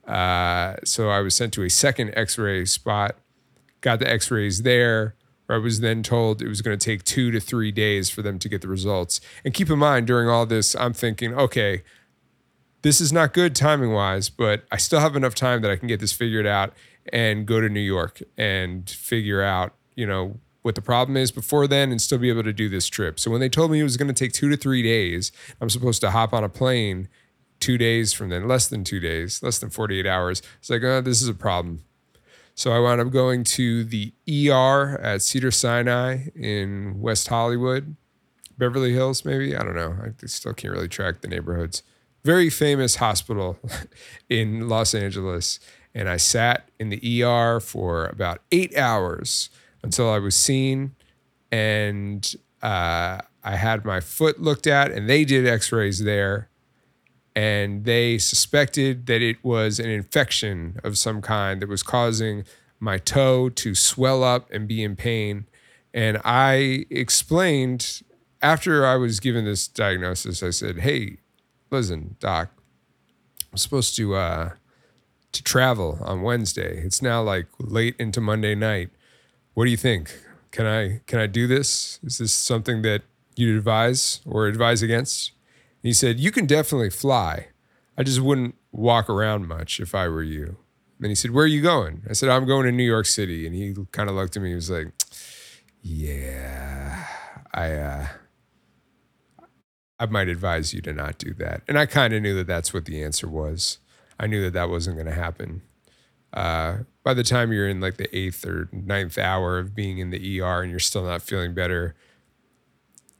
Uh, 0.07 0.75
so 0.85 1.09
I 1.09 1.19
was 1.19 1.35
sent 1.35 1.53
to 1.53 1.63
a 1.63 1.69
second 1.69 2.13
x 2.15 2.37
ray 2.37 2.65
spot, 2.65 3.15
got 3.81 3.99
the 3.99 4.09
x 4.09 4.31
rays 4.31 4.63
there. 4.63 5.15
Where 5.47 5.57
I 5.57 5.61
was 5.61 5.81
then 5.81 6.03
told 6.03 6.41
it 6.41 6.47
was 6.47 6.61
going 6.61 6.77
to 6.77 6.83
take 6.83 7.03
two 7.03 7.29
to 7.31 7.39
three 7.41 7.71
days 7.71 8.09
for 8.09 8.21
them 8.21 8.39
to 8.39 8.47
get 8.47 8.61
the 8.61 8.69
results. 8.69 9.19
And 9.43 9.53
keep 9.53 9.69
in 9.69 9.77
mind, 9.77 10.07
during 10.07 10.29
all 10.29 10.45
this, 10.45 10.73
I'm 10.73 10.93
thinking, 10.93 11.33
okay, 11.33 11.83
this 12.83 13.01
is 13.01 13.11
not 13.11 13.33
good 13.33 13.55
timing 13.55 13.91
wise, 13.91 14.29
but 14.29 14.63
I 14.71 14.77
still 14.77 14.99
have 14.99 15.15
enough 15.15 15.35
time 15.35 15.61
that 15.61 15.71
I 15.71 15.75
can 15.75 15.87
get 15.87 15.99
this 15.99 16.13
figured 16.13 16.45
out 16.45 16.73
and 17.11 17.45
go 17.45 17.59
to 17.59 17.67
New 17.67 17.81
York 17.81 18.21
and 18.37 18.89
figure 18.89 19.41
out, 19.41 19.73
you 19.95 20.05
know, 20.05 20.39
what 20.63 20.75
the 20.75 20.81
problem 20.81 21.15
is 21.15 21.31
before 21.31 21.67
then 21.67 21.91
and 21.91 22.01
still 22.01 22.17
be 22.17 22.29
able 22.29 22.43
to 22.43 22.53
do 22.53 22.67
this 22.67 22.87
trip. 22.87 23.19
So 23.19 23.29
when 23.29 23.39
they 23.39 23.49
told 23.49 23.69
me 23.69 23.79
it 23.79 23.83
was 23.83 23.97
going 23.97 24.07
to 24.07 24.13
take 24.13 24.33
two 24.33 24.49
to 24.49 24.57
three 24.57 24.81
days, 24.81 25.31
I'm 25.61 25.69
supposed 25.69 26.01
to 26.01 26.11
hop 26.11 26.33
on 26.33 26.43
a 26.43 26.49
plane 26.49 27.09
two 27.59 27.77
days 27.77 28.11
from 28.11 28.29
then, 28.29 28.47
less 28.47 28.67
than 28.67 28.83
two 28.83 28.99
days, 28.99 29.43
less 29.43 29.59
than 29.59 29.69
48 29.69 30.07
hours. 30.07 30.41
It's 30.59 30.69
like, 30.69 30.83
oh, 30.83 31.01
this 31.01 31.21
is 31.21 31.27
a 31.27 31.33
problem. 31.33 31.83
So 32.55 32.71
I 32.71 32.79
wound 32.79 33.01
up 33.01 33.11
going 33.11 33.43
to 33.45 33.83
the 33.83 34.13
ER 34.29 34.99
at 35.01 35.21
Cedar 35.21 35.51
Sinai 35.51 36.27
in 36.35 37.01
West 37.01 37.27
Hollywood, 37.27 37.95
Beverly 38.57 38.93
Hills, 38.93 39.25
maybe. 39.25 39.55
I 39.55 39.63
don't 39.63 39.75
know. 39.75 39.97
I 40.03 40.25
still 40.27 40.53
can't 40.53 40.73
really 40.73 40.87
track 40.87 41.21
the 41.21 41.27
neighborhoods. 41.27 41.83
Very 42.23 42.49
famous 42.49 42.97
hospital 42.97 43.57
in 44.29 44.69
Los 44.69 44.93
Angeles. 44.93 45.59
And 45.95 46.07
I 46.07 46.17
sat 46.17 46.69
in 46.79 46.89
the 46.89 47.23
ER 47.23 47.59
for 47.59 48.05
about 48.05 48.41
eight 48.51 48.75
hours 48.77 49.49
until 49.83 50.09
I 50.09 50.19
was 50.19 50.35
seen. 50.35 50.95
And 51.51 52.35
uh, 52.61 53.19
I 53.43 53.55
had 53.55 53.85
my 53.85 53.99
foot 53.99 54.41
looked 54.41 54.67
at, 54.67 54.91
and 54.91 55.09
they 55.09 55.25
did 55.25 55.45
x 55.45 55.71
rays 55.71 56.03
there. 56.03 56.49
And 57.35 57.83
they 57.85 58.19
suspected 58.19 59.07
that 59.07 59.21
it 59.21 59.43
was 59.43 59.79
an 59.79 59.89
infection 59.89 60.79
of 60.83 60.97
some 60.97 61.21
kind 61.21 61.61
that 61.61 61.69
was 61.69 61.81
causing 61.81 62.45
my 62.79 62.97
toe 62.97 63.49
to 63.49 63.73
swell 63.73 64.23
up 64.23 64.51
and 64.51 64.67
be 64.67 64.83
in 64.83 64.95
pain. 64.95 65.47
And 65.93 66.19
I 66.23 66.85
explained 66.89 68.03
after 68.41 68.85
I 68.85 68.97
was 68.97 69.19
given 69.19 69.45
this 69.45 69.67
diagnosis, 69.67 70.43
I 70.43 70.51
said, 70.51 70.79
Hey, 70.79 71.17
listen, 71.71 72.17
doc, 72.19 72.49
I'm 73.51 73.57
supposed 73.57 73.95
to 73.95 74.15
uh, 74.15 74.49
to 75.31 75.43
travel 75.43 75.99
on 76.01 76.21
Wednesday. 76.21 76.77
It's 76.83 77.01
now 77.01 77.23
like 77.23 77.47
late 77.59 77.95
into 77.97 78.21
Monday 78.21 78.53
night. 78.53 78.89
What 79.53 79.65
do 79.65 79.71
you 79.71 79.77
think? 79.77 80.11
Can 80.51 80.65
I 80.65 81.01
can 81.07 81.19
I 81.19 81.27
do 81.27 81.47
this? 81.47 81.99
Is 82.03 82.17
this 82.17 82.33
something 82.33 82.81
that 82.83 83.03
you'd 83.35 83.57
advise 83.57 84.21
or 84.25 84.47
advise 84.47 84.81
against? 84.81 85.31
And 85.81 85.89
he 85.89 85.93
said, 85.93 86.19
You 86.19 86.31
can 86.31 86.45
definitely 86.45 86.89
fly. 86.89 87.47
I 87.97 88.03
just 88.03 88.21
wouldn't 88.21 88.55
walk 88.71 89.09
around 89.09 89.47
much 89.47 89.79
if 89.79 89.93
I 89.93 90.07
were 90.07 90.23
you. 90.23 90.57
And 90.99 91.07
he 91.07 91.15
said, 91.15 91.31
Where 91.31 91.43
are 91.45 91.47
you 91.47 91.61
going? 91.61 92.03
I 92.09 92.13
said, 92.13 92.29
I'm 92.29 92.45
going 92.45 92.65
to 92.65 92.71
New 92.71 92.83
York 92.83 93.05
City. 93.05 93.45
And 93.45 93.55
he 93.55 93.73
kind 93.91 94.09
of 94.09 94.15
looked 94.15 94.35
at 94.35 94.43
me. 94.43 94.49
He 94.49 94.55
was 94.55 94.69
like, 94.69 94.87
Yeah, 95.81 97.05
I 97.53 97.71
uh 97.73 98.07
I 99.99 100.05
might 100.07 100.27
advise 100.27 100.73
you 100.73 100.81
to 100.81 100.93
not 100.93 101.17
do 101.17 101.33
that. 101.35 101.61
And 101.67 101.79
I 101.79 101.85
kind 101.85 102.13
of 102.13 102.21
knew 102.21 102.35
that 102.35 102.47
that's 102.47 102.73
what 102.73 102.85
the 102.85 103.01
answer 103.01 103.27
was. 103.27 103.79
I 104.19 104.27
knew 104.27 104.41
that 104.43 104.53
that 104.53 104.69
wasn't 104.69 104.97
going 104.97 105.07
to 105.07 105.13
happen. 105.13 105.61
Uh, 106.33 106.79
by 107.03 107.13
the 107.13 107.23
time 107.23 107.51
you're 107.51 107.67
in 107.67 107.81
like 107.81 107.97
the 107.97 108.15
eighth 108.15 108.45
or 108.45 108.69
ninth 108.71 109.17
hour 109.17 109.59
of 109.59 109.75
being 109.75 109.97
in 109.97 110.09
the 110.09 110.41
ER 110.41 110.61
and 110.61 110.71
you're 110.71 110.79
still 110.79 111.03
not 111.03 111.21
feeling 111.21 111.53
better, 111.53 111.95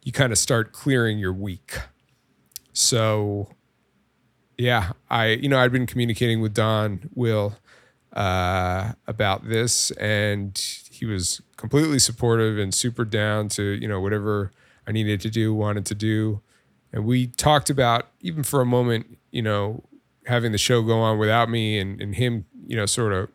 you 0.03 0.11
kind 0.11 0.31
of 0.31 0.37
start 0.37 0.71
clearing 0.71 1.19
your 1.19 1.33
week. 1.33 1.77
So, 2.71 3.49
yeah, 4.57 4.93
I 5.09 5.27
you 5.27 5.49
know 5.49 5.59
I'd 5.59 5.71
been 5.71 5.87
communicating 5.87 6.41
with 6.41 6.53
Don 6.53 7.09
Will 7.13 7.57
uh, 8.13 8.93
about 9.07 9.47
this, 9.49 9.91
and 9.91 10.57
he 10.89 11.05
was 11.05 11.41
completely 11.57 11.99
supportive 11.99 12.57
and 12.57 12.73
super 12.73 13.05
down 13.05 13.49
to 13.49 13.63
you 13.63 13.87
know 13.87 13.99
whatever 13.99 14.51
I 14.87 14.91
needed 14.91 15.21
to 15.21 15.29
do, 15.29 15.53
wanted 15.53 15.85
to 15.87 15.95
do. 15.95 16.41
And 16.91 17.05
we 17.05 17.27
talked 17.27 17.69
about, 17.69 18.07
even 18.21 18.43
for 18.43 18.61
a 18.61 18.65
moment, 18.65 19.17
you 19.31 19.41
know, 19.41 19.83
having 20.27 20.51
the 20.51 20.57
show 20.57 20.83
go 20.83 20.99
on 20.99 21.17
without 21.17 21.49
me 21.49 21.79
and, 21.79 21.99
and 21.99 22.15
him, 22.15 22.45
you 22.67 22.75
know, 22.75 22.85
sort 22.85 23.13
of 23.13 23.29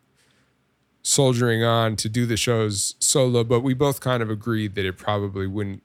soldiering 1.01 1.63
on 1.63 1.95
to 1.97 2.09
do 2.09 2.25
the 2.25 2.37
shows 2.37 2.95
solo. 2.99 3.43
But 3.43 3.61
we 3.61 3.73
both 3.73 3.99
kind 3.99 4.21
of 4.21 4.29
agreed 4.29 4.75
that 4.75 4.85
it 4.85 4.97
probably 4.97 5.47
wouldn't 5.47 5.83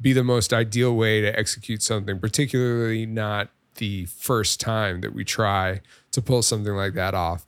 be 0.00 0.12
the 0.12 0.24
most 0.24 0.52
ideal 0.52 0.94
way 0.94 1.20
to 1.20 1.38
execute 1.38 1.82
something, 1.82 2.18
particularly 2.18 3.06
not 3.06 3.50
the 3.76 4.06
first 4.06 4.60
time 4.60 5.00
that 5.00 5.14
we 5.14 5.24
try 5.24 5.80
to 6.12 6.22
pull 6.22 6.42
something 6.42 6.74
like 6.74 6.94
that 6.94 7.14
off. 7.14 7.46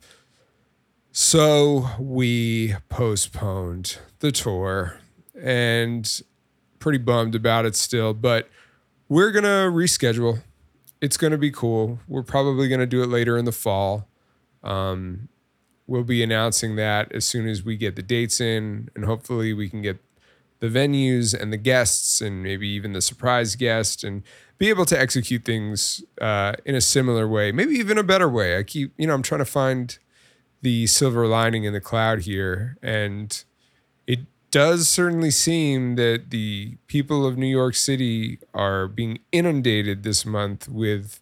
So 1.11 1.89
we 1.99 2.75
postponed 2.87 3.97
the 4.19 4.31
tour 4.31 4.99
and 5.41 6.21
pretty 6.79 6.97
bummed 6.97 7.35
about 7.35 7.65
it 7.65 7.75
still, 7.75 8.13
but 8.13 8.49
we're 9.07 9.31
going 9.31 9.43
to 9.43 9.71
reschedule. 9.71 10.43
It's 11.01 11.17
going 11.17 11.31
to 11.31 11.37
be 11.37 11.51
cool. 11.51 11.99
We're 12.07 12.23
probably 12.23 12.67
going 12.67 12.79
to 12.79 12.85
do 12.85 13.01
it 13.01 13.07
later 13.07 13.37
in 13.37 13.45
the 13.45 13.51
fall. 13.51 14.07
Um, 14.63 15.29
we'll 15.89 16.03
be 16.03 16.21
announcing 16.21 16.75
that 16.75 17.11
as 17.11 17.25
soon 17.25 17.47
as 17.47 17.63
we 17.63 17.75
get 17.75 17.95
the 17.95 18.03
dates 18.03 18.39
in, 18.39 18.89
and 18.95 19.05
hopefully 19.05 19.53
we 19.53 19.67
can 19.67 19.81
get 19.81 19.97
the 20.59 20.67
venues 20.67 21.33
and 21.33 21.51
the 21.51 21.57
guests, 21.57 22.21
and 22.21 22.43
maybe 22.43 22.67
even 22.67 22.93
the 22.93 23.01
surprise 23.01 23.55
guest, 23.55 24.03
and 24.03 24.21
be 24.59 24.69
able 24.69 24.85
to 24.85 24.99
execute 24.99 25.43
things 25.43 26.03
uh, 26.21 26.53
in 26.63 26.75
a 26.75 26.81
similar 26.81 27.27
way, 27.27 27.51
maybe 27.51 27.73
even 27.73 27.97
a 27.97 28.03
better 28.03 28.29
way. 28.29 28.57
I 28.57 28.63
keep, 28.63 28.93
you 28.97 29.07
know, 29.07 29.15
I'm 29.15 29.23
trying 29.23 29.39
to 29.39 29.45
find 29.45 29.97
the 30.61 30.85
silver 30.85 31.25
lining 31.25 31.63
in 31.63 31.73
the 31.73 31.81
cloud 31.81 32.19
here, 32.19 32.77
and 32.83 33.43
it 34.05 34.19
does 34.51 34.87
certainly 34.87 35.31
seem 35.31 35.95
that 35.95 36.29
the 36.29 36.75
people 36.87 37.25
of 37.25 37.37
New 37.37 37.47
York 37.47 37.75
City 37.75 38.37
are 38.53 38.87
being 38.87 39.19
inundated 39.31 40.03
this 40.03 40.25
month 40.25 40.67
with 40.67 41.19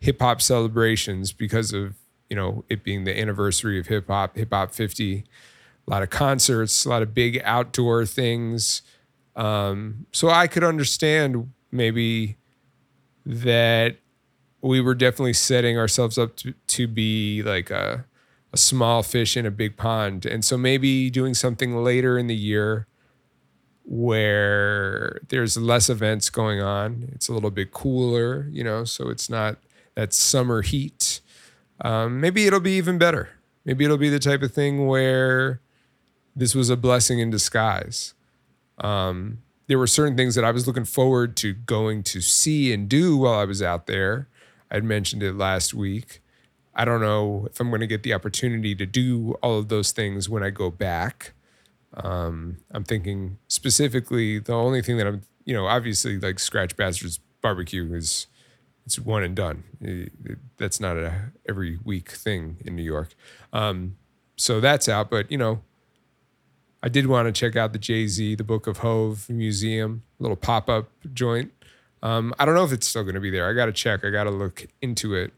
hip 0.00 0.20
hop 0.20 0.42
celebrations 0.42 1.32
because 1.32 1.72
of 1.72 1.94
you 2.30 2.36
know 2.36 2.64
it 2.68 2.82
being 2.82 3.04
the 3.04 3.18
anniversary 3.18 3.78
of 3.78 3.88
hip 3.88 4.06
hop, 4.06 4.36
hip 4.36 4.48
hop 4.52 4.72
50, 4.72 5.24
a 5.86 5.90
lot 5.90 6.02
of 6.02 6.10
concerts, 6.10 6.84
a 6.84 6.88
lot 6.88 7.02
of 7.02 7.12
big 7.12 7.40
outdoor 7.44 8.06
things. 8.06 8.82
Um, 9.36 10.06
so 10.12 10.28
I 10.28 10.46
could 10.46 10.64
understand 10.64 11.52
maybe 11.70 12.36
that 13.26 13.96
we 14.62 14.80
were 14.80 14.94
definitely 14.94 15.32
setting 15.32 15.78
ourselves 15.78 16.18
up 16.18 16.36
to, 16.36 16.54
to 16.68 16.86
be 16.86 17.42
like 17.42 17.70
a 17.70 18.04
a 18.52 18.56
small 18.56 19.02
fish 19.02 19.36
in 19.36 19.46
a 19.46 19.50
big 19.50 19.76
pond. 19.76 20.26
And 20.26 20.44
so 20.44 20.58
maybe 20.58 21.08
doing 21.10 21.34
something 21.34 21.76
later 21.76 22.18
in 22.18 22.26
the 22.26 22.34
year 22.34 22.86
where 23.84 25.20
there's 25.28 25.56
less 25.56 25.88
events 25.88 26.30
going 26.30 26.60
on. 26.60 27.08
It's 27.12 27.28
a 27.28 27.32
little 27.32 27.50
bit 27.50 27.72
cooler, 27.72 28.46
you 28.50 28.64
know, 28.64 28.84
so 28.84 29.08
it's 29.08 29.30
not 29.30 29.58
that 29.94 30.12
summer 30.12 30.62
heat. 30.62 31.20
Um, 31.82 32.20
maybe 32.20 32.46
it'll 32.46 32.60
be 32.60 32.76
even 32.76 32.98
better. 32.98 33.30
Maybe 33.64 33.84
it'll 33.84 33.98
be 33.98 34.08
the 34.08 34.18
type 34.18 34.42
of 34.42 34.52
thing 34.52 34.86
where 34.86 35.60
this 36.34 36.54
was 36.54 36.70
a 36.70 36.76
blessing 36.76 37.18
in 37.18 37.30
disguise. 37.30 38.14
Um, 38.78 39.38
there 39.66 39.78
were 39.78 39.86
certain 39.86 40.16
things 40.16 40.34
that 40.34 40.44
I 40.44 40.50
was 40.50 40.66
looking 40.66 40.84
forward 40.84 41.36
to 41.38 41.52
going 41.52 42.02
to 42.04 42.20
see 42.20 42.72
and 42.72 42.88
do 42.88 43.16
while 43.16 43.38
I 43.38 43.44
was 43.44 43.62
out 43.62 43.86
there. 43.86 44.28
I'd 44.70 44.84
mentioned 44.84 45.22
it 45.22 45.34
last 45.34 45.74
week. 45.74 46.20
I 46.74 46.84
don't 46.84 47.00
know 47.00 47.46
if 47.50 47.60
I'm 47.60 47.68
going 47.68 47.80
to 47.80 47.86
get 47.86 48.02
the 48.02 48.14
opportunity 48.14 48.74
to 48.74 48.86
do 48.86 49.34
all 49.42 49.58
of 49.58 49.68
those 49.68 49.92
things 49.92 50.28
when 50.28 50.42
I 50.42 50.50
go 50.50 50.70
back. 50.70 51.34
Um, 51.94 52.58
I'm 52.70 52.84
thinking 52.84 53.38
specifically 53.48 54.38
the 54.38 54.54
only 54.54 54.80
thing 54.80 54.96
that 54.98 55.06
I'm, 55.06 55.22
you 55.44 55.54
know, 55.54 55.66
obviously 55.66 56.18
like 56.18 56.38
Scratch 56.38 56.76
Bastards 56.76 57.18
barbecue 57.42 57.92
is 57.94 58.28
it's 58.86 58.98
one 58.98 59.22
and 59.22 59.36
done. 59.36 59.64
That's 60.56 60.80
not 60.80 60.96
a 60.96 61.32
every 61.48 61.78
week 61.84 62.10
thing 62.10 62.58
in 62.64 62.76
New 62.76 62.82
York. 62.82 63.14
Um, 63.52 63.96
so 64.36 64.60
that's 64.60 64.88
out, 64.88 65.10
but 65.10 65.30
you 65.30 65.38
know, 65.38 65.62
I 66.82 66.88
did 66.88 67.06
want 67.06 67.26
to 67.26 67.32
check 67.32 67.56
out 67.56 67.72
the 67.72 67.78
Jay 67.78 68.06
Z, 68.06 68.36
the 68.36 68.44
Book 68.44 68.66
of 68.66 68.78
HOV 68.78 69.28
Museum, 69.28 70.02
little 70.18 70.36
pop 70.36 70.68
up 70.68 70.90
joint. 71.12 71.52
Um, 72.02 72.34
I 72.38 72.46
don't 72.46 72.54
know 72.54 72.64
if 72.64 72.72
it's 72.72 72.88
still 72.88 73.02
going 73.02 73.14
to 73.14 73.20
be 73.20 73.30
there. 73.30 73.48
I 73.48 73.52
got 73.52 73.66
to 73.66 73.72
check. 73.72 74.04
I 74.04 74.10
got 74.10 74.24
to 74.24 74.30
look 74.30 74.66
into 74.80 75.14
it. 75.14 75.32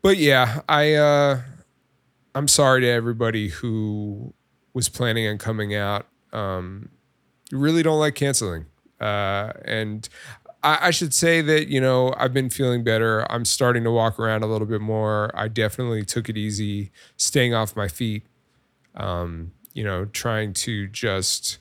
But 0.00 0.16
yeah, 0.16 0.60
I 0.68 0.94
uh, 0.94 1.40
I'm 2.34 2.48
sorry 2.48 2.80
to 2.82 2.88
everybody 2.88 3.48
who 3.48 4.32
was 4.72 4.88
planning 4.88 5.28
on 5.28 5.38
coming 5.38 5.74
out. 5.74 6.06
Um, 6.32 6.88
really 7.52 7.82
don't 7.82 8.00
like 8.00 8.14
canceling. 8.14 8.66
Uh, 9.00 9.52
and 9.64 10.08
I, 10.64 10.88
I 10.88 10.90
should 10.90 11.14
say 11.14 11.42
that, 11.42 11.68
you 11.68 11.80
know, 11.80 12.12
I've 12.16 12.32
been 12.32 12.50
feeling 12.50 12.82
better. 12.82 13.30
I'm 13.30 13.44
starting 13.44 13.84
to 13.84 13.90
walk 13.90 14.18
around 14.18 14.42
a 14.42 14.46
little 14.46 14.66
bit 14.66 14.80
more. 14.80 15.30
I 15.34 15.48
definitely 15.48 16.04
took 16.04 16.28
it 16.28 16.36
easy, 16.36 16.90
staying 17.16 17.54
off 17.54 17.76
my 17.76 17.86
feet, 17.86 18.24
um, 18.96 19.52
you 19.74 19.84
know, 19.84 20.06
trying 20.06 20.54
to 20.54 20.88
just 20.88 21.58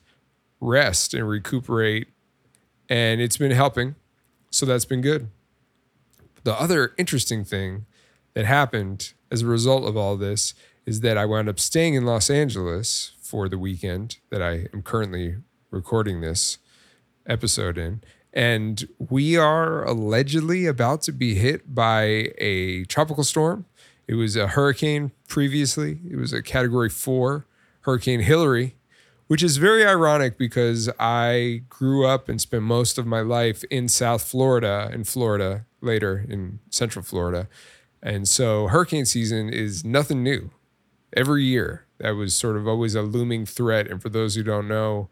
rest 0.59 1.13
and 1.13 1.27
recuperate. 1.27 2.07
And 2.89 3.21
it's 3.21 3.37
been 3.37 3.51
helping. 3.51 3.95
So 4.49 4.65
that's 4.65 4.85
been 4.85 5.01
good. 5.01 5.29
The 6.43 6.53
other 6.59 6.93
interesting 6.97 7.43
thing 7.43 7.85
that 8.33 8.45
happened 8.45 9.13
as 9.29 9.41
a 9.41 9.47
result 9.47 9.85
of 9.85 9.97
all 9.97 10.15
this 10.15 10.53
is 10.85 11.01
that 11.01 11.17
I 11.17 11.25
wound 11.25 11.49
up 11.49 11.59
staying 11.59 11.95
in 11.95 12.05
Los 12.05 12.29
Angeles 12.29 13.13
for 13.21 13.47
the 13.49 13.57
weekend 13.57 14.17
that 14.29 14.41
I 14.41 14.67
am 14.73 14.81
currently 14.83 15.37
recording 15.71 16.21
this 16.21 16.57
episode 17.25 17.77
in. 17.77 18.01
And 18.33 18.87
we 18.97 19.37
are 19.37 19.83
allegedly 19.85 20.65
about 20.65 21.03
to 21.03 21.11
be 21.11 21.35
hit 21.35 21.75
by 21.75 22.31
a 22.39 22.83
tropical 22.85 23.23
storm. 23.23 23.65
It 24.07 24.15
was 24.15 24.35
a 24.35 24.47
hurricane 24.47 25.11
previously, 25.27 25.99
it 26.09 26.17
was 26.17 26.33
a 26.33 26.41
category 26.41 26.89
four, 26.89 27.45
Hurricane 27.81 28.21
Hilary, 28.21 28.75
which 29.27 29.43
is 29.43 29.57
very 29.57 29.85
ironic 29.85 30.37
because 30.37 30.89
I 30.99 31.63
grew 31.69 32.05
up 32.05 32.27
and 32.27 32.41
spent 32.41 32.63
most 32.63 32.97
of 32.97 33.05
my 33.05 33.21
life 33.21 33.63
in 33.65 33.87
South 33.87 34.23
Florida 34.23 34.89
and 34.91 35.07
Florida 35.07 35.65
later 35.81 36.25
in 36.27 36.59
Central 36.69 37.03
Florida. 37.03 37.47
And 38.01 38.27
so 38.27 38.67
hurricane 38.67 39.05
season 39.05 39.49
is 39.49 39.85
nothing 39.85 40.23
new 40.23 40.51
every 41.15 41.43
year. 41.43 41.85
That 41.99 42.11
was 42.11 42.35
sort 42.35 42.57
of 42.57 42.67
always 42.67 42.95
a 42.95 43.01
looming 43.01 43.45
threat. 43.45 43.87
And 43.89 44.01
for 44.01 44.09
those 44.09 44.35
who 44.35 44.43
don't 44.43 44.67
know, 44.67 45.09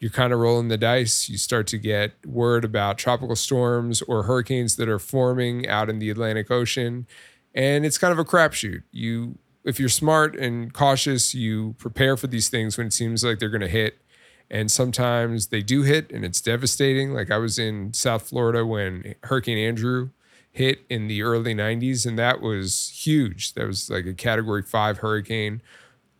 you're 0.00 0.10
kind 0.10 0.32
of 0.32 0.40
rolling 0.40 0.68
the 0.68 0.78
dice. 0.78 1.28
You 1.28 1.36
start 1.36 1.66
to 1.68 1.78
get 1.78 2.26
word 2.26 2.64
about 2.64 2.96
tropical 2.96 3.36
storms 3.36 4.00
or 4.02 4.22
hurricanes 4.22 4.76
that 4.76 4.88
are 4.88 4.98
forming 4.98 5.68
out 5.68 5.90
in 5.90 5.98
the 5.98 6.08
Atlantic 6.08 6.50
Ocean. 6.50 7.06
And 7.54 7.84
it's 7.84 7.98
kind 7.98 8.10
of 8.10 8.18
a 8.18 8.24
crapshoot. 8.24 8.82
You, 8.90 9.38
if 9.62 9.78
you're 9.78 9.90
smart 9.90 10.34
and 10.34 10.72
cautious, 10.72 11.34
you 11.34 11.74
prepare 11.78 12.16
for 12.16 12.28
these 12.28 12.48
things 12.48 12.78
when 12.78 12.86
it 12.86 12.94
seems 12.94 13.22
like 13.22 13.38
they're 13.38 13.50
going 13.50 13.60
to 13.60 13.68
hit. 13.68 13.98
And 14.50 14.70
sometimes 14.70 15.48
they 15.48 15.62
do 15.62 15.82
hit 15.82 16.10
and 16.10 16.24
it's 16.24 16.40
devastating. 16.40 17.12
Like 17.12 17.30
I 17.30 17.36
was 17.36 17.58
in 17.58 17.92
South 17.92 18.26
Florida 18.26 18.64
when 18.64 19.14
Hurricane 19.24 19.58
Andrew 19.58 20.10
hit 20.50 20.80
in 20.88 21.08
the 21.08 21.22
early 21.22 21.54
90s, 21.54 22.04
and 22.06 22.18
that 22.18 22.40
was 22.40 22.90
huge. 23.04 23.52
That 23.54 23.66
was 23.66 23.88
like 23.88 24.06
a 24.06 24.14
category 24.14 24.62
five 24.62 24.98
hurricane. 24.98 25.62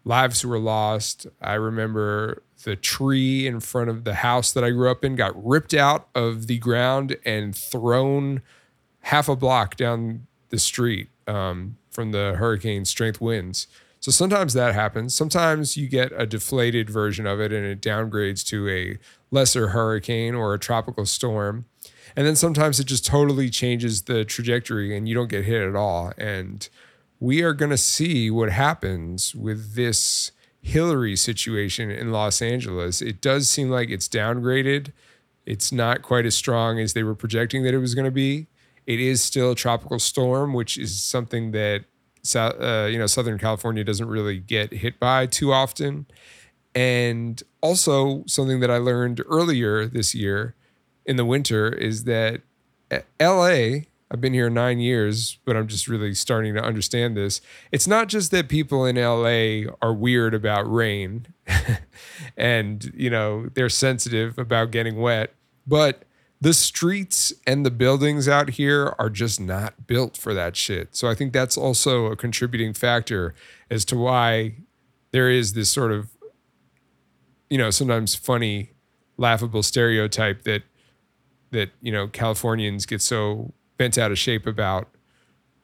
Lives 0.05 0.45
were 0.45 0.59
lost. 0.59 1.27
I 1.43 1.55
remember 1.55 2.43
the 2.65 2.77
tree 2.77 3.47
in 3.47 3.61
front 3.61 3.91
of 3.91 4.05
the 4.05 4.17
house 4.17 4.53
that 4.53 4.65
I 4.65 4.71
grew 4.71 4.91
up 4.91 5.05
in 5.05 5.17
got 5.17 5.33
ripped 5.45 5.75
out 5.75 6.09
of 6.15 6.47
the 6.47 6.59
ground 6.59 7.17
and 7.25 7.55
thrown 7.57 8.43
half 9.01 9.29
a 9.29 9.37
block 9.37 9.77
down 9.77 10.27
the 10.51 10.59
street 10.59 11.09
um, 11.27 11.77
from 11.91 12.13
the 12.13 12.35
hurricane 12.37 12.85
strength 12.85 13.21
winds. 13.21 13.67
So 14.01 14.11
sometimes 14.11 14.55
that 14.55 14.75
happens. 14.75 15.15
Sometimes 15.15 15.77
you 15.77 15.87
get 15.87 16.11
a 16.17 16.27
deflated 16.27 16.89
version 16.89 17.27
of 17.27 17.41
it 17.41 17.53
and 17.53 17.67
it 17.67 17.83
downgrades 17.83 18.45
to 18.47 18.69
a 18.69 18.99
lesser 19.31 19.69
hurricane 19.69 20.35
or 20.35 20.55
a 20.55 20.59
tropical 20.59 21.05
storm. 21.05 21.67
And 22.17 22.27
then 22.27 22.35
sometimes 22.35 22.81
it 22.81 22.85
just 22.85 23.05
totally 23.05 23.51
changes 23.51 24.03
the 24.03 24.25
trajectory 24.25 24.97
and 24.97 25.09
you 25.09 25.15
don't 25.15 25.29
get 25.29 25.45
hit 25.45 25.63
at 25.63 25.77
all. 25.77 26.13
And 26.17 26.67
we 27.21 27.43
are 27.43 27.53
going 27.53 27.71
to 27.71 27.77
see 27.77 28.31
what 28.31 28.51
happens 28.51 29.35
with 29.35 29.75
this 29.75 30.33
Hilary 30.63 31.17
situation 31.17 31.91
in 31.91 32.13
Los 32.13 32.43
Angeles. 32.43 33.01
It 33.01 33.21
does 33.21 33.49
seem 33.49 33.71
like 33.71 33.91
it's 33.91 34.09
downgraded. 34.09 34.93
It's 35.47 35.73
not 35.73 36.03
quite 36.03 36.27
as 36.27 36.35
strong 36.35 36.79
as 36.79 36.93
they 36.93 37.03
were 37.03 37.15
projecting 37.15 37.63
that 37.65 37.75
it 37.75 37.79
was 37.79 37.95
going 37.95 38.05
to 38.05 38.11
be. 38.11 38.47
It 38.87 39.01
is 39.01 39.23
still 39.23 39.53
a 39.53 39.55
tropical 39.55 39.99
storm, 39.99 40.53
which 40.53 40.77
is 40.77 41.01
something 41.01 41.53
that 41.53 41.85
uh, 42.35 42.89
you 42.91 42.99
know, 42.99 43.07
Southern 43.07 43.39
California 43.39 43.85
doesn't 43.85 44.09
really 44.09 44.39
get 44.39 44.73
hit 44.73 45.01
by 45.01 45.27
too 45.27 45.53
often. 45.53 46.07
And 46.75 47.43
also 47.61 48.25
something 48.27 48.61
that 48.61 48.71
I 48.71 48.77
learned 48.77 49.23
earlier 49.29 49.87
this 49.87 50.15
year 50.15 50.55
in 51.07 51.17
the 51.17 51.25
winter 51.25 51.69
is 51.69 52.05
that 52.05 52.43
LA, 53.21 53.87
I've 54.11 54.21
been 54.21 54.35
here 54.35 54.51
nine 54.51 54.81
years, 54.81 55.39
but 55.45 55.57
I'm 55.57 55.69
just 55.69 55.87
really 55.87 56.15
starting 56.15 56.55
to 56.55 56.63
understand 56.63 57.17
this. 57.17 57.41
It's 57.71 57.87
not 57.87 58.09
just 58.09 58.33
that 58.33 58.49
people 58.49 58.85
in 58.85 58.97
LA 58.97 59.71
are 59.81 59.95
weird 59.95 60.35
about 60.35 60.71
rain 60.71 61.29
and, 62.37 62.93
you 62.95 63.09
know, 63.09 63.47
they're 63.55 63.69
sensitive 63.69 64.37
about 64.37 64.73
getting 64.73 64.97
wet, 64.97 65.33
but 65.65 66.05
the 66.41 66.53
streets 66.53 67.33
and 67.47 67.65
the 67.65 67.71
buildings 67.71 68.27
out 68.27 68.51
here 68.51 68.95
are 68.99 69.11
just 69.11 69.41
not 69.41 69.87
built 69.87 70.17
for 70.17 70.35
that 70.35 70.57
shit. 70.57 70.97
So 70.97 71.09
I 71.09 71.15
think 71.15 71.33
that's 71.33 71.57
also 71.57 72.07
a 72.07 72.17
contributing 72.17 72.73
factor 72.73 73.35
as 73.71 73.85
to 73.87 73.97
why 73.97 74.57
there 75.13 75.31
is 75.31 75.53
this 75.53 75.71
sort 75.71 75.93
of, 75.93 76.11
you 77.49 77.59
know, 77.59 77.71
sometimes 77.71 78.15
funny, 78.17 78.73
laughable 79.17 79.63
stereotype 79.63 80.43
that 80.43 80.63
that 81.51 81.71
you 81.83 81.93
know 81.93 82.07
Californians 82.09 82.87
get 82.87 83.03
so 83.03 83.53
bent 83.81 83.97
out 83.97 84.11
of 84.11 84.19
shape 84.19 84.47
about 84.47 84.89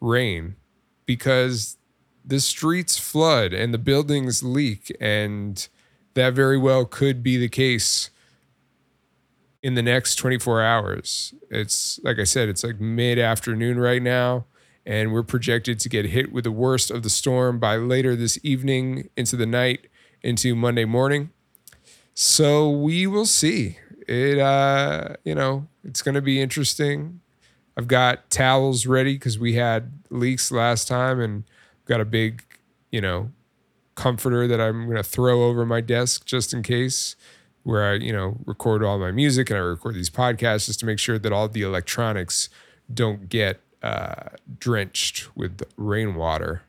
rain 0.00 0.56
because 1.04 1.76
the 2.24 2.40
streets 2.40 2.96
flood 2.96 3.52
and 3.52 3.74
the 3.74 3.78
buildings 3.78 4.42
leak, 4.42 4.90
and 4.98 5.68
that 6.14 6.32
very 6.32 6.56
well 6.56 6.86
could 6.86 7.22
be 7.22 7.36
the 7.36 7.50
case 7.50 8.08
in 9.62 9.74
the 9.74 9.82
next 9.82 10.14
24 10.14 10.62
hours. 10.62 11.34
It's 11.50 12.00
like 12.04 12.18
I 12.18 12.24
said, 12.24 12.48
it's 12.48 12.64
like 12.64 12.80
mid 12.80 13.18
afternoon 13.18 13.78
right 13.78 14.02
now, 14.02 14.46
and 14.86 15.12
we're 15.12 15.22
projected 15.22 15.78
to 15.80 15.90
get 15.90 16.06
hit 16.06 16.32
with 16.32 16.44
the 16.44 16.50
worst 16.50 16.90
of 16.90 17.02
the 17.02 17.10
storm 17.10 17.58
by 17.58 17.76
later 17.76 18.16
this 18.16 18.38
evening 18.42 19.10
into 19.14 19.36
the 19.36 19.44
night 19.44 19.88
into 20.22 20.54
Monday 20.54 20.86
morning. 20.86 21.32
So 22.14 22.70
we 22.70 23.06
will 23.06 23.26
see. 23.26 23.76
It, 24.08 24.38
uh, 24.38 25.16
you 25.22 25.34
know, 25.34 25.68
it's 25.84 26.00
going 26.00 26.14
to 26.14 26.22
be 26.22 26.40
interesting. 26.40 27.20
I've 27.76 27.88
got 27.88 28.30
towels 28.30 28.86
ready 28.86 29.14
because 29.14 29.38
we 29.38 29.54
had 29.54 29.92
leaks 30.10 30.50
last 30.50 30.88
time, 30.88 31.20
and 31.20 31.44
got 31.84 32.00
a 32.00 32.04
big, 32.04 32.42
you 32.90 33.00
know, 33.00 33.30
comforter 33.94 34.46
that 34.46 34.60
I'm 34.60 34.84
going 34.84 34.96
to 34.96 35.02
throw 35.02 35.44
over 35.44 35.66
my 35.66 35.80
desk 35.80 36.24
just 36.24 36.52
in 36.52 36.62
case 36.62 37.16
where 37.62 37.84
I, 37.84 37.94
you 37.94 38.12
know, 38.12 38.36
record 38.44 38.84
all 38.84 38.98
my 38.98 39.10
music 39.10 39.50
and 39.50 39.58
I 39.58 39.62
record 39.62 39.96
these 39.96 40.10
podcasts 40.10 40.66
just 40.66 40.80
to 40.80 40.86
make 40.86 41.00
sure 41.00 41.18
that 41.18 41.32
all 41.32 41.48
the 41.48 41.62
electronics 41.62 42.48
don't 42.92 43.28
get 43.28 43.60
uh, 43.82 44.28
drenched 44.60 45.36
with 45.36 45.62
rainwater. 45.76 46.62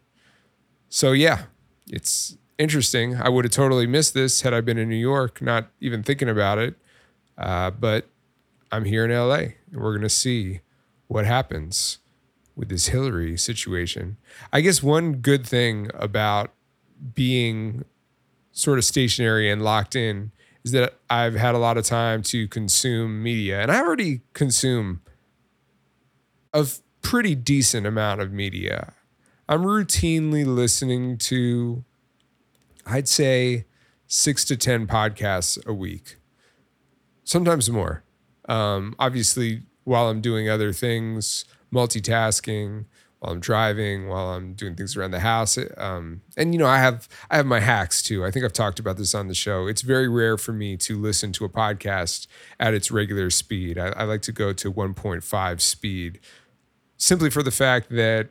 So 0.90 1.12
yeah, 1.12 1.44
it's 1.88 2.38
interesting. 2.58 3.16
I 3.16 3.30
would 3.30 3.46
have 3.46 3.52
totally 3.52 3.86
missed 3.86 4.14
this 4.14 4.42
had 4.42 4.54
I 4.54 4.62
been 4.62 4.78
in 4.78 4.90
New 4.90 4.96
York, 4.96 5.42
not 5.42 5.68
even 5.80 6.02
thinking 6.02 6.30
about 6.30 6.58
it. 6.58 6.76
Uh, 7.38 7.70
but 7.70 8.08
I'm 8.72 8.86
here 8.86 9.06
in 9.06 9.12
LA, 9.12 9.54
and 9.72 9.82
we're 9.82 9.96
gonna 9.96 10.10
see 10.10 10.62
what 11.08 11.26
happens 11.26 12.00
with 12.56 12.70
this 12.70 12.88
Hilary 12.88 13.38
situation. 13.38 14.18
I 14.52 14.62
guess 14.62 14.82
one 14.82 15.14
good 15.14 15.46
thing 15.46 15.90
about 15.94 16.52
being 17.14 17.86
sort 18.52 18.80
of 18.80 18.86
stationary 18.86 19.50
and 19.50 19.62
locked 19.62 19.96
in 19.96 20.32
is 20.64 20.72
that 20.72 20.96
I've 21.10 21.36
had 21.36 21.56
a 21.56 21.60
lot 21.60 21.78
of 21.78 21.86
time 21.86 22.24
to 22.24 22.48
consume 22.48 23.22
media, 23.22 23.62
and 23.62 23.72
I 23.72 23.80
already 23.80 24.22
consume 24.34 25.02
a 26.54 26.68
pretty 27.02 27.36
decent 27.36 27.86
amount 27.86 28.22
of 28.22 28.34
media. 28.34 28.94
I'm 29.48 29.62
routinely 29.62 30.46
listening 30.46 31.18
to, 31.20 31.86
I'd 32.86 33.08
say, 33.08 33.66
six 34.08 34.44
to 34.46 34.58
10 34.58 34.88
podcasts 34.88 35.64
a 35.66 35.74
week, 35.74 36.18
sometimes 37.24 37.70
more. 37.70 38.04
Um, 38.50 38.96
obviously, 38.98 39.62
while 39.88 40.10
I'm 40.10 40.20
doing 40.20 40.50
other 40.50 40.74
things, 40.74 41.46
multitasking, 41.74 42.84
while 43.20 43.32
I'm 43.32 43.40
driving, 43.40 44.10
while 44.10 44.32
I'm 44.32 44.54
doing 44.54 44.76
things 44.76 44.98
around 44.98 45.12
the 45.12 45.22
house. 45.22 45.58
Um, 45.78 46.22
and 46.36 46.54
you 46.54 46.60
know, 46.60 46.68
I 46.68 46.80
have 46.80 47.08
I 47.32 47.38
have 47.38 47.46
my 47.46 47.62
hacks 47.62 48.04
too. 48.04 48.26
I 48.26 48.30
think 48.30 48.44
I've 48.44 48.52
talked 48.52 48.80
about 48.80 48.98
this 48.98 49.16
on 49.16 49.30
the 49.30 49.34
show. 49.34 49.66
It's 49.66 49.82
very 49.82 50.10
rare 50.10 50.38
for 50.38 50.52
me 50.52 50.76
to 50.76 50.98
listen 51.00 51.32
to 51.34 51.46
a 51.46 51.50
podcast 51.50 52.28
at 52.60 52.74
its 52.74 52.92
regular 52.92 53.30
speed. 53.30 53.78
I, 53.78 53.88
I 53.88 54.04
like 54.04 54.22
to 54.24 54.34
go 54.34 54.52
to 54.52 54.74
1.5 54.74 55.62
speed, 55.62 56.20
simply 56.98 57.30
for 57.30 57.42
the 57.42 57.50
fact 57.50 57.90
that 57.92 58.28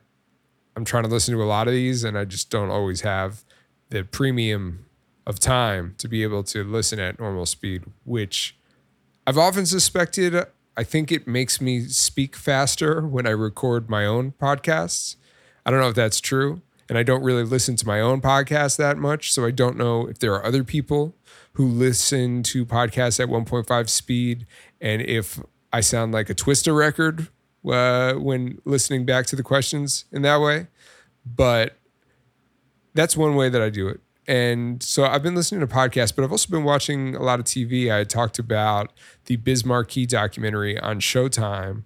I'm 0.76 0.84
trying 0.84 1.04
to 1.04 1.08
listen 1.08 1.34
to 1.34 1.42
a 1.42 1.44
lot 1.44 1.68
of 1.68 1.72
these, 1.72 2.04
and 2.04 2.18
I 2.18 2.26
just 2.26 2.50
don't 2.50 2.68
always 2.68 3.00
have 3.00 3.44
the 3.88 4.04
premium 4.04 4.84
of 5.26 5.40
time 5.40 5.94
to 5.98 6.06
be 6.06 6.22
able 6.22 6.42
to 6.44 6.62
listen 6.62 7.00
at 7.00 7.18
normal 7.18 7.46
speed, 7.46 7.84
which 8.04 8.58
I've 9.26 9.38
often 9.38 9.64
suspected 9.64 10.46
I 10.76 10.84
think 10.84 11.10
it 11.10 11.26
makes 11.26 11.60
me 11.60 11.80
speak 11.84 12.36
faster 12.36 13.06
when 13.06 13.26
I 13.26 13.30
record 13.30 13.88
my 13.88 14.04
own 14.04 14.32
podcasts. 14.32 15.16
I 15.64 15.70
don't 15.70 15.80
know 15.80 15.88
if 15.88 15.94
that's 15.94 16.20
true. 16.20 16.62
And 16.88 16.96
I 16.96 17.02
don't 17.02 17.24
really 17.24 17.42
listen 17.42 17.74
to 17.76 17.86
my 17.86 18.00
own 18.00 18.20
podcast 18.20 18.76
that 18.76 18.96
much. 18.96 19.32
So 19.32 19.44
I 19.44 19.50
don't 19.50 19.76
know 19.76 20.06
if 20.06 20.18
there 20.20 20.32
are 20.34 20.44
other 20.44 20.62
people 20.62 21.16
who 21.54 21.66
listen 21.66 22.42
to 22.44 22.64
podcasts 22.64 23.18
at 23.18 23.28
1.5 23.28 23.88
speed 23.88 24.46
and 24.80 25.02
if 25.02 25.40
I 25.72 25.80
sound 25.80 26.12
like 26.12 26.30
a 26.30 26.34
Twister 26.34 26.72
record 26.72 27.28
uh, 27.68 28.14
when 28.14 28.60
listening 28.64 29.04
back 29.04 29.26
to 29.26 29.36
the 29.36 29.42
questions 29.42 30.04
in 30.12 30.22
that 30.22 30.40
way. 30.40 30.68
But 31.24 31.76
that's 32.94 33.16
one 33.16 33.34
way 33.34 33.48
that 33.48 33.60
I 33.60 33.70
do 33.70 33.88
it. 33.88 34.00
And 34.28 34.82
so 34.82 35.04
I've 35.04 35.22
been 35.22 35.34
listening 35.34 35.60
to 35.60 35.66
podcasts, 35.66 36.14
but 36.14 36.24
I've 36.24 36.32
also 36.32 36.50
been 36.50 36.64
watching 36.64 37.14
a 37.14 37.22
lot 37.22 37.38
of 37.38 37.46
TV. 37.46 37.94
I 37.94 38.04
talked 38.04 38.38
about 38.38 38.92
the 39.26 39.36
Biz 39.36 39.64
Markie 39.64 40.06
documentary 40.06 40.78
on 40.78 40.98
Showtime, 40.98 41.84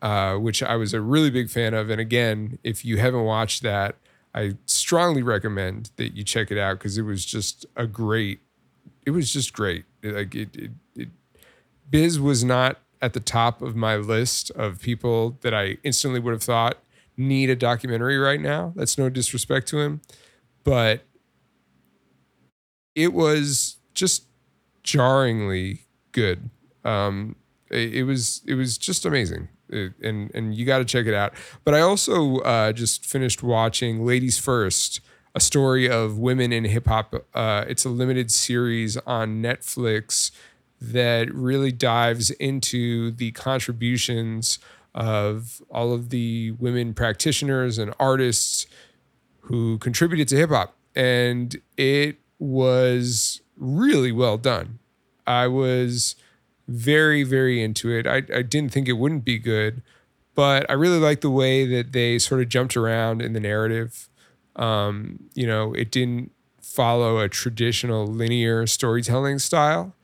uh, 0.00 0.36
which 0.36 0.62
I 0.62 0.76
was 0.76 0.94
a 0.94 1.00
really 1.00 1.30
big 1.30 1.50
fan 1.50 1.74
of. 1.74 1.90
And 1.90 2.00
again, 2.00 2.58
if 2.64 2.84
you 2.84 2.96
haven't 2.96 3.24
watched 3.24 3.62
that, 3.62 3.96
I 4.34 4.56
strongly 4.64 5.22
recommend 5.22 5.90
that 5.96 6.16
you 6.16 6.24
check 6.24 6.50
it 6.50 6.56
out 6.56 6.78
because 6.78 6.96
it 6.96 7.02
was 7.02 7.24
just 7.24 7.66
a 7.76 7.86
great. 7.86 8.40
It 9.04 9.10
was 9.10 9.30
just 9.30 9.52
great. 9.52 9.84
Like 10.02 10.34
it, 10.34 10.56
it, 10.56 10.70
it, 10.96 11.08
Biz 11.90 12.18
was 12.18 12.42
not 12.42 12.78
at 13.02 13.12
the 13.12 13.20
top 13.20 13.60
of 13.60 13.76
my 13.76 13.96
list 13.96 14.50
of 14.52 14.80
people 14.80 15.38
that 15.42 15.52
I 15.52 15.76
instantly 15.82 16.20
would 16.20 16.32
have 16.32 16.42
thought 16.42 16.78
need 17.16 17.50
a 17.50 17.56
documentary 17.56 18.16
right 18.16 18.40
now. 18.40 18.72
That's 18.74 18.96
no 18.96 19.10
disrespect 19.10 19.68
to 19.68 19.80
him, 19.80 20.00
but 20.64 21.02
it 22.94 23.12
was 23.12 23.76
just 23.94 24.24
jarringly 24.82 25.86
good. 26.12 26.50
Um, 26.84 27.36
it, 27.70 27.94
it, 27.94 28.02
was 28.04 28.42
it 28.46 28.54
was 28.54 28.76
just 28.78 29.06
amazing, 29.06 29.48
it, 29.68 29.92
and 30.02 30.30
and 30.34 30.54
you 30.54 30.64
got 30.64 30.78
to 30.78 30.84
check 30.84 31.06
it 31.06 31.14
out. 31.14 31.32
But 31.64 31.74
I 31.74 31.80
also 31.80 32.38
uh, 32.38 32.72
just 32.72 33.06
finished 33.06 33.42
watching 33.42 34.04
Ladies 34.04 34.38
First, 34.38 35.00
a 35.34 35.40
story 35.40 35.88
of 35.88 36.18
women 36.18 36.52
in 36.52 36.64
hip 36.64 36.86
hop. 36.86 37.14
Uh, 37.34 37.64
it's 37.68 37.84
a 37.84 37.88
limited 37.88 38.30
series 38.30 38.96
on 38.98 39.42
Netflix 39.42 40.30
that 40.80 41.32
really 41.32 41.72
dives 41.72 42.30
into 42.32 43.12
the 43.12 43.30
contributions 43.32 44.58
of 44.94 45.62
all 45.70 45.94
of 45.94 46.10
the 46.10 46.50
women 46.52 46.92
practitioners 46.92 47.78
and 47.78 47.94
artists 47.98 48.66
who 49.42 49.78
contributed 49.78 50.28
to 50.28 50.36
hip 50.36 50.50
hop, 50.50 50.76
and 50.94 51.60
it 51.76 52.18
was 52.42 53.40
really 53.56 54.10
well 54.10 54.36
done. 54.36 54.80
I 55.26 55.46
was 55.46 56.16
very, 56.66 57.22
very 57.22 57.62
into 57.62 57.90
it. 57.90 58.06
I, 58.06 58.16
I 58.34 58.42
didn't 58.42 58.72
think 58.72 58.88
it 58.88 58.94
wouldn't 58.94 59.24
be 59.24 59.38
good, 59.38 59.82
but 60.34 60.68
I 60.68 60.72
really 60.72 60.98
liked 60.98 61.22
the 61.22 61.30
way 61.30 61.64
that 61.66 61.92
they 61.92 62.18
sort 62.18 62.40
of 62.40 62.48
jumped 62.48 62.76
around 62.76 63.22
in 63.22 63.32
the 63.32 63.40
narrative. 63.40 64.08
Um, 64.56 65.30
you 65.34 65.46
know, 65.46 65.72
it 65.74 65.92
didn't 65.92 66.32
follow 66.60 67.18
a 67.18 67.28
traditional 67.28 68.06
linear 68.06 68.66
storytelling 68.66 69.38
style. 69.38 69.94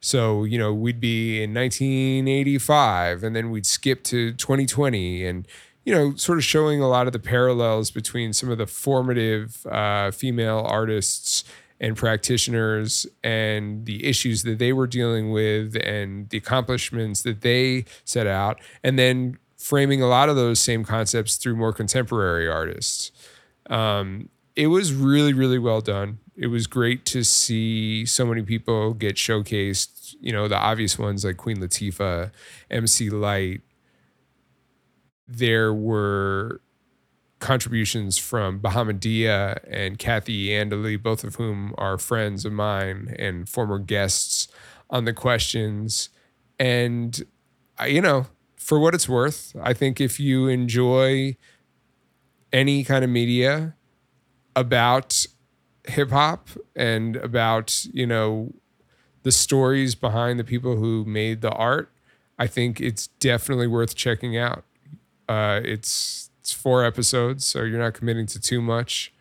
So, 0.00 0.44
you 0.44 0.58
know, 0.58 0.74
we'd 0.74 1.00
be 1.00 1.42
in 1.42 1.54
1985 1.54 3.22
and 3.22 3.36
then 3.36 3.50
we'd 3.50 3.66
skip 3.66 4.02
to 4.04 4.32
2020 4.32 5.24
and, 5.24 5.46
you 5.84 5.94
know, 5.94 6.14
sort 6.16 6.38
of 6.38 6.44
showing 6.44 6.82
a 6.82 6.88
lot 6.88 7.06
of 7.06 7.12
the 7.12 7.18
parallels 7.18 7.90
between 7.90 8.32
some 8.32 8.50
of 8.50 8.58
the 8.58 8.66
formative 8.66 9.64
uh, 9.66 10.10
female 10.10 10.64
artists 10.68 11.44
and 11.84 11.98
practitioners 11.98 13.06
and 13.22 13.84
the 13.84 14.06
issues 14.06 14.42
that 14.42 14.58
they 14.58 14.72
were 14.72 14.86
dealing 14.86 15.30
with 15.30 15.76
and 15.84 16.30
the 16.30 16.38
accomplishments 16.38 17.20
that 17.20 17.42
they 17.42 17.84
set 18.06 18.26
out, 18.26 18.58
and 18.82 18.98
then 18.98 19.36
framing 19.58 20.00
a 20.00 20.06
lot 20.06 20.30
of 20.30 20.34
those 20.34 20.58
same 20.58 20.82
concepts 20.82 21.36
through 21.36 21.54
more 21.54 21.74
contemporary 21.74 22.48
artists. 22.48 23.12
Um, 23.68 24.30
it 24.56 24.68
was 24.68 24.94
really, 24.94 25.34
really 25.34 25.58
well 25.58 25.82
done. 25.82 26.20
It 26.34 26.46
was 26.46 26.66
great 26.66 27.04
to 27.06 27.22
see 27.22 28.06
so 28.06 28.24
many 28.24 28.40
people 28.40 28.94
get 28.94 29.16
showcased. 29.16 30.16
You 30.22 30.32
know, 30.32 30.48
the 30.48 30.58
obvious 30.58 30.98
ones 30.98 31.22
like 31.22 31.36
Queen 31.36 31.58
Latifah, 31.58 32.30
MC 32.70 33.10
Lyte. 33.10 33.60
There 35.28 35.74
were 35.74 36.62
contributions 37.44 38.16
from 38.16 38.58
Bahamadia 38.58 39.58
and 39.68 39.98
Kathy 39.98 40.48
Iandoli, 40.48 41.00
both 41.00 41.24
of 41.24 41.34
whom 41.34 41.74
are 41.76 41.98
friends 41.98 42.46
of 42.46 42.54
mine 42.54 43.14
and 43.18 43.46
former 43.46 43.78
guests 43.78 44.48
on 44.88 45.04
the 45.04 45.12
questions. 45.12 46.08
And, 46.58 47.22
you 47.86 48.00
know, 48.00 48.28
for 48.56 48.78
what 48.80 48.94
it's 48.94 49.10
worth, 49.10 49.54
I 49.60 49.74
think 49.74 50.00
if 50.00 50.18
you 50.18 50.48
enjoy 50.48 51.36
any 52.50 52.82
kind 52.82 53.04
of 53.04 53.10
media 53.10 53.74
about 54.56 55.26
hip 55.86 56.10
hop 56.12 56.48
and 56.74 57.16
about, 57.16 57.84
you 57.92 58.06
know, 58.06 58.54
the 59.22 59.32
stories 59.32 59.94
behind 59.94 60.38
the 60.38 60.44
people 60.44 60.76
who 60.76 61.04
made 61.04 61.42
the 61.42 61.52
art, 61.52 61.92
I 62.38 62.46
think 62.46 62.80
it's 62.80 63.08
definitely 63.20 63.66
worth 63.66 63.94
checking 63.94 64.34
out. 64.34 64.64
Uh, 65.28 65.60
it's 65.62 66.30
it's 66.44 66.52
four 66.52 66.84
episodes, 66.84 67.46
so 67.46 67.62
you're 67.62 67.78
not 67.78 67.94
committing 67.94 68.26
to 68.26 68.38
too 68.38 68.60
much. 68.60 69.14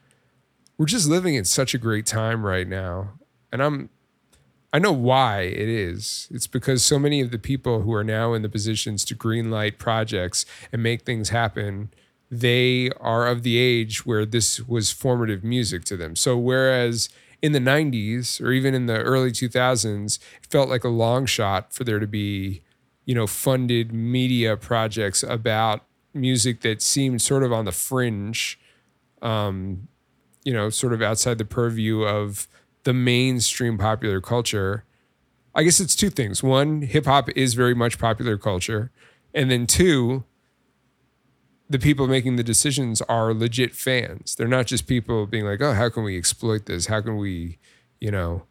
We're 0.77 0.88
just 0.88 1.07
living 1.07 1.36
in 1.36 1.45
such 1.45 1.73
a 1.73 1.77
great 1.77 2.05
time 2.05 2.45
right 2.45 2.67
now. 2.67 3.13
And 3.49 3.63
I'm 3.63 3.89
I 4.73 4.79
know 4.79 4.91
why 4.91 5.43
it 5.43 5.69
is. 5.69 6.27
It's 6.31 6.47
because 6.47 6.83
so 6.83 6.99
many 6.99 7.21
of 7.21 7.31
the 7.31 7.39
people 7.39 7.81
who 7.81 7.93
are 7.93 8.03
now 8.03 8.33
in 8.33 8.41
the 8.41 8.49
positions 8.49 9.05
to 9.05 9.15
greenlight 9.15 9.77
projects 9.77 10.45
and 10.71 10.83
make 10.83 11.03
things 11.03 11.29
happen 11.29 11.93
they 12.29 12.89
are 12.99 13.27
of 13.27 13.43
the 13.43 13.57
age 13.57 14.07
where 14.07 14.25
this 14.25 14.59
was 14.67 14.91
formative 14.91 15.43
music 15.43 15.86
to 15.86 15.95
them. 15.95 16.15
So 16.15 16.36
whereas 16.36 17.09
in 17.43 17.51
the 17.51 17.59
90s 17.59 18.41
or 18.41 18.51
even 18.51 18.73
in 18.73 18.88
the 18.88 18.97
early 18.97 19.31
2000s, 19.31 20.17
it 20.41 20.49
felt 20.49 20.67
like 20.67 20.83
a 20.83 20.89
long 20.89 21.27
shot 21.27 21.71
for 21.71 21.83
there 21.83 21.99
to 21.99 22.07
be, 22.07 22.63
you 23.05 23.13
know, 23.13 23.27
funded 23.27 23.93
media 23.93 24.57
projects 24.57 25.21
about 25.21 25.86
music 26.13 26.62
that 26.62 26.82
seemed 26.82 27.21
sort 27.21 27.43
of 27.43 27.52
on 27.52 27.65
the 27.65 27.71
fringe, 27.71 28.60
um, 29.21 29.88
you 30.43 30.54
know, 30.54 30.69
sort 30.69 30.93
of 30.93 31.02
outside 31.02 31.38
the 31.38 31.45
purview 31.45 32.04
of 32.04 32.47
the 32.84 32.93
mainstream 32.93 33.78
popular 33.78 34.21
culture. 34.21 34.84
I 35.56 35.63
guess 35.63 35.80
it's 35.80 35.95
two 35.95 36.10
things. 36.10 36.43
One, 36.43 36.82
hip 36.82 37.06
hop 37.06 37.30
is 37.36 37.54
very 37.54 37.73
much 37.73 37.99
popular 37.99 38.38
culture. 38.38 38.91
And 39.34 39.49
then 39.49 39.67
two, 39.67 40.23
the 41.69 41.80
people 41.80 42.08
making 42.08 42.36
the 42.36 42.43
decisions 42.43 43.02
are 43.04 43.34
legit 43.34 43.73
fans. 43.73 44.36
They're 44.36 44.47
not 44.47 44.67
just 44.67 44.86
people 44.86 45.26
being 45.26 45.45
like, 45.45 45.62
"Oh, 45.62 45.73
how 45.73 45.89
can 45.89 46.04
we 46.04 46.17
exploit 46.17 46.65
this? 46.65 46.88
How 46.88 47.02
can 47.02 47.17
we, 47.17 47.58
you 47.99 48.12
know, 48.12 48.43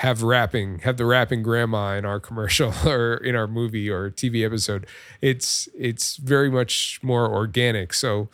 have 0.00 0.22
rapping, 0.22 0.80
have 0.80 0.96
the 0.96 1.06
rapping 1.06 1.42
grandma 1.42 1.94
in 1.94 2.04
our 2.04 2.20
commercial 2.20 2.72
or 2.86 3.16
in 3.16 3.34
our 3.34 3.46
movie 3.46 3.90
or 3.90 4.10
TV 4.10 4.44
episode?" 4.44 4.86
It's 5.20 5.68
it's 5.78 6.16
very 6.16 6.50
much 6.50 7.00
more 7.02 7.30
organic. 7.32 7.92
So 7.92 8.28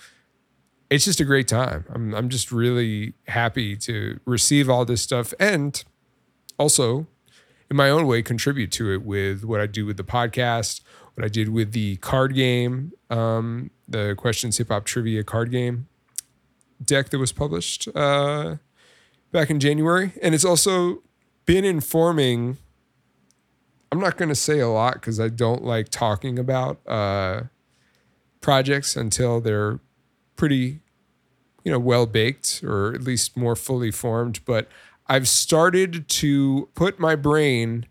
it's 0.91 1.05
just 1.05 1.21
a 1.21 1.25
great 1.25 1.49
time. 1.49 1.85
I'm 1.93 2.15
I'm 2.15 2.29
just 2.29 2.53
really 2.53 3.15
happy 3.29 3.77
to 3.77 4.21
receive 4.25 4.69
all 4.69 4.85
this 4.85 5.03
stuff 5.03 5.33
and 5.41 5.83
also 6.59 7.07
in 7.71 7.77
my 7.77 7.89
own 7.89 8.07
way 8.07 8.23
contribute 8.23 8.71
to 8.73 8.93
it 8.93 9.03
with 9.03 9.45
what 9.45 9.61
I 9.61 9.67
do 9.67 9.87
with 9.87 9.97
the 9.97 10.05
podcast, 10.05 10.83
what 11.15 11.25
I 11.25 11.29
did 11.29 11.49
with 11.49 11.73
the 11.73 11.97
card 11.97 12.35
game, 12.35 12.93
um, 13.09 13.71
the 13.89 14.15
questions 14.17 14.59
hip 14.59 14.69
hop 14.69 14.85
trivia 14.85 15.25
card 15.25 15.51
game 15.51 15.89
deck 16.85 17.11
that 17.11 17.19
was 17.19 17.33
published 17.33 17.89
uh, 17.95 18.57
back 19.31 19.51
in 19.51 19.61
January, 19.61 20.13
and 20.23 20.35
it's 20.35 20.45
also 20.45 21.03
been 21.47 21.65
informing. 21.65 22.59
I'm 23.91 24.01
not 24.01 24.17
going 24.17 24.29
to 24.29 24.35
say 24.35 24.61
a 24.61 24.69
lot 24.69 24.95
because 24.95 25.21
I 25.21 25.29
don't 25.29 25.65
like 25.65 25.89
talking 25.89 26.39
about 26.39 26.81
uh, 26.89 27.43
projects 28.41 28.97
until 28.97 29.41
they're 29.41 29.81
pretty, 30.37 30.81
you 31.65 31.73
know, 31.73 31.79
well 31.79 32.07
baked 32.07 32.63
or 32.65 32.95
at 32.95 33.03
least 33.03 33.37
more 33.37 33.55
fully 33.57 33.91
formed. 33.91 34.41
But 34.45 34.69
I've 35.07 35.29
started 35.29 36.09
to 36.09 36.69
put 36.75 36.99
my 36.99 37.17
brain 37.17 37.87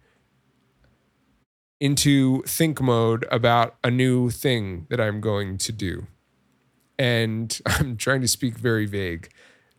into 1.81 2.43
think 2.43 2.79
mode 2.79 3.25
about 3.31 3.75
a 3.83 3.89
new 3.89 4.29
thing 4.29 4.85
that 4.89 5.01
I'm 5.01 5.19
going 5.19 5.57
to 5.57 5.71
do. 5.71 6.07
And 6.97 7.59
I'm 7.65 7.97
trying 7.97 8.21
to 8.21 8.27
speak 8.27 8.55
very 8.55 8.85
vague, 8.85 9.29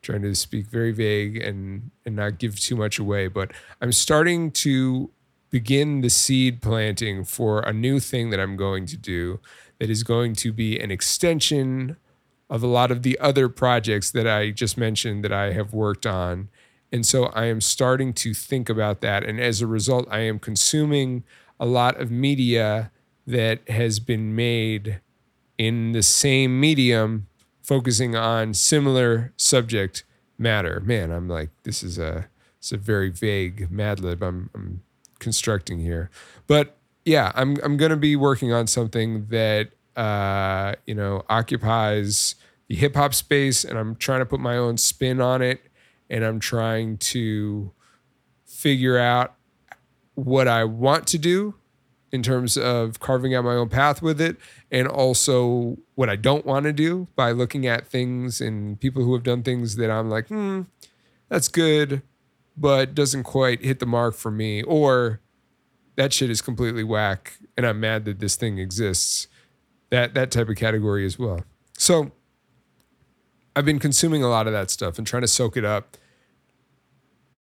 trying 0.02 0.22
to 0.22 0.34
speak 0.34 0.66
very 0.66 0.92
vague 0.92 1.36
and 1.36 1.90
and 2.04 2.16
not 2.16 2.38
give 2.38 2.58
too 2.58 2.76
much 2.76 2.98
away, 2.98 3.28
but 3.28 3.52
I'm 3.80 3.92
starting 3.92 4.50
to 4.52 5.10
begin 5.50 6.00
the 6.00 6.10
seed 6.10 6.62
planting 6.62 7.24
for 7.24 7.60
a 7.60 7.72
new 7.72 8.00
thing 8.00 8.30
that 8.30 8.40
I'm 8.40 8.56
going 8.56 8.86
to 8.86 8.96
do 8.96 9.40
that 9.78 9.90
is 9.90 10.02
going 10.02 10.34
to 10.36 10.52
be 10.52 10.78
an 10.78 10.90
extension 10.90 11.96
of 12.48 12.62
a 12.62 12.66
lot 12.66 12.90
of 12.90 13.02
the 13.02 13.18
other 13.18 13.48
projects 13.48 14.10
that 14.10 14.26
I 14.26 14.50
just 14.50 14.76
mentioned 14.76 15.24
that 15.24 15.32
I 15.32 15.52
have 15.52 15.72
worked 15.72 16.06
on. 16.06 16.48
And 16.92 17.06
so 17.06 17.26
I 17.26 17.46
am 17.46 17.60
starting 17.60 18.12
to 18.14 18.34
think 18.34 18.68
about 18.68 19.00
that. 19.00 19.24
And 19.24 19.40
as 19.40 19.62
a 19.62 19.66
result, 19.66 20.06
I 20.10 20.20
am 20.20 20.38
consuming 20.38 21.24
a 21.58 21.66
lot 21.66 21.98
of 22.00 22.10
media 22.10 22.90
that 23.26 23.66
has 23.68 24.00
been 24.00 24.34
made 24.34 25.00
in 25.56 25.92
the 25.92 26.02
same 26.02 26.60
medium, 26.60 27.28
focusing 27.62 28.14
on 28.16 28.52
similar 28.54 29.32
subject 29.36 30.04
matter. 30.38 30.80
Man, 30.80 31.10
I'm 31.10 31.28
like, 31.28 31.50
this 31.62 31.82
is 31.82 31.98
a 31.98 32.28
it's 32.58 32.72
a 32.72 32.76
very 32.76 33.10
vague 33.10 33.70
Mad 33.70 34.00
Lib 34.00 34.22
I'm, 34.22 34.50
I'm 34.54 34.82
constructing 35.18 35.78
here, 35.78 36.10
but 36.46 36.76
yeah, 37.04 37.32
I'm 37.34 37.56
I'm 37.62 37.76
gonna 37.76 37.96
be 37.96 38.16
working 38.16 38.52
on 38.52 38.66
something 38.66 39.26
that 39.26 39.70
uh, 39.96 40.74
you 40.86 40.94
know 40.94 41.24
occupies 41.28 42.34
the 42.68 42.76
hip 42.76 42.94
hop 42.94 43.14
space, 43.14 43.64
and 43.64 43.78
I'm 43.78 43.96
trying 43.96 44.20
to 44.20 44.26
put 44.26 44.40
my 44.40 44.56
own 44.56 44.76
spin 44.76 45.20
on 45.20 45.42
it, 45.42 45.60
and 46.10 46.24
I'm 46.24 46.40
trying 46.40 46.98
to 46.98 47.72
figure 48.44 48.98
out 48.98 49.34
what 50.14 50.46
I 50.46 50.64
want 50.64 51.06
to 51.08 51.18
do 51.18 51.54
in 52.12 52.22
terms 52.22 52.58
of 52.58 53.00
carving 53.00 53.34
out 53.34 53.42
my 53.42 53.54
own 53.54 53.70
path 53.70 54.02
with 54.02 54.20
it 54.20 54.36
and 54.70 54.86
also 54.86 55.78
what 55.94 56.10
I 56.10 56.16
don't 56.16 56.44
want 56.44 56.64
to 56.64 56.72
do 56.72 57.08
by 57.16 57.32
looking 57.32 57.66
at 57.66 57.86
things 57.86 58.40
and 58.40 58.78
people 58.78 59.02
who 59.02 59.14
have 59.14 59.22
done 59.22 59.42
things 59.42 59.76
that 59.76 59.90
I'm 59.90 60.10
like, 60.10 60.28
hmm, 60.28 60.62
that's 61.30 61.48
good, 61.48 62.02
but 62.56 62.94
doesn't 62.94 63.22
quite 63.22 63.64
hit 63.64 63.78
the 63.78 63.86
mark 63.86 64.14
for 64.14 64.30
me. 64.30 64.62
Or 64.62 65.20
that 65.96 66.12
shit 66.12 66.28
is 66.28 66.42
completely 66.42 66.84
whack 66.84 67.38
and 67.56 67.66
I'm 67.66 67.80
mad 67.80 68.04
that 68.04 68.20
this 68.20 68.36
thing 68.36 68.58
exists. 68.58 69.26
That 69.88 70.14
that 70.14 70.30
type 70.30 70.48
of 70.48 70.56
category 70.56 71.04
as 71.04 71.18
well. 71.18 71.44
So 71.76 72.12
I've 73.56 73.64
been 73.64 73.78
consuming 73.78 74.22
a 74.22 74.28
lot 74.28 74.46
of 74.46 74.52
that 74.52 74.70
stuff 74.70 74.98
and 74.98 75.06
trying 75.06 75.22
to 75.22 75.28
soak 75.28 75.56
it 75.56 75.64
up 75.64 75.96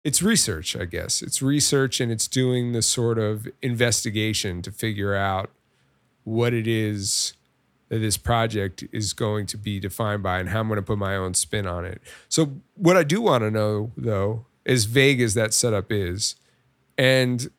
it's 0.05 0.21
research, 0.21 0.75
I 0.77 0.85
guess. 0.85 1.23
It's 1.23 1.41
research 1.41 1.99
and 1.99 2.11
it's 2.11 2.27
doing 2.27 2.73
the 2.73 2.83
sort 2.83 3.17
of 3.17 3.47
investigation 3.63 4.61
to 4.61 4.71
figure 4.71 5.15
out 5.15 5.49
what 6.23 6.53
it 6.53 6.67
is 6.67 7.33
that 7.89 7.99
this 7.99 8.15
project 8.15 8.83
is 8.91 9.13
going 9.13 9.47
to 9.47 9.57
be 9.57 9.79
defined 9.79 10.21
by 10.21 10.39
and 10.39 10.49
how 10.49 10.59
I'm 10.59 10.67
going 10.67 10.77
to 10.77 10.83
put 10.83 10.99
my 10.99 11.15
own 11.15 11.33
spin 11.33 11.65
on 11.65 11.85
it. 11.85 12.01
So, 12.29 12.53
what 12.75 12.95
I 12.95 13.03
do 13.03 13.19
want 13.19 13.43
to 13.43 13.51
know, 13.51 13.91
though, 13.97 14.45
as 14.63 14.85
vague 14.85 15.21
as 15.21 15.33
that 15.33 15.55
setup 15.55 15.91
is, 15.91 16.35
and 16.99 17.49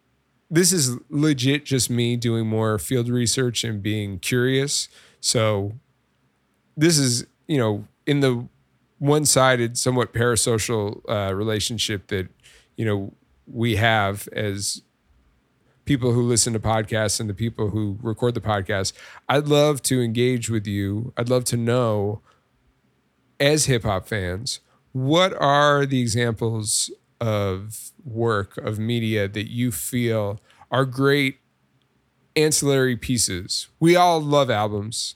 this 0.48 0.72
is 0.72 0.96
legit 1.10 1.64
just 1.64 1.90
me 1.90 2.16
doing 2.16 2.46
more 2.46 2.78
field 2.78 3.08
research 3.08 3.64
and 3.64 3.82
being 3.82 4.20
curious. 4.20 4.88
So, 5.20 5.72
this 6.76 6.96
is, 6.96 7.26
you 7.48 7.58
know, 7.58 7.86
in 8.06 8.20
the 8.20 8.48
one 8.98 9.24
sided, 9.24 9.76
somewhat 9.76 10.12
parasocial 10.12 11.02
uh, 11.08 11.34
relationship 11.34 12.06
that 12.08 12.28
you 12.76 12.84
know 12.84 13.14
we 13.46 13.76
have 13.76 14.28
as 14.32 14.82
people 15.84 16.12
who 16.12 16.22
listen 16.22 16.52
to 16.52 16.58
podcasts 16.58 17.20
and 17.20 17.30
the 17.30 17.34
people 17.34 17.70
who 17.70 17.98
record 18.02 18.34
the 18.34 18.40
podcast 18.40 18.92
i'd 19.28 19.46
love 19.48 19.82
to 19.82 20.02
engage 20.02 20.50
with 20.50 20.66
you. 20.66 21.12
I'd 21.16 21.28
love 21.28 21.44
to 21.44 21.56
know 21.56 22.22
as 23.38 23.66
hip-hop 23.66 24.06
fans 24.08 24.60
what 24.92 25.34
are 25.40 25.84
the 25.84 26.00
examples 26.00 26.90
of 27.20 27.92
work 28.04 28.56
of 28.56 28.78
media 28.78 29.28
that 29.28 29.50
you 29.50 29.70
feel 29.70 30.40
are 30.70 30.84
great 30.84 31.38
ancillary 32.34 32.96
pieces? 32.96 33.68
We 33.80 33.96
all 33.96 34.20
love 34.20 34.50
albums. 34.50 35.14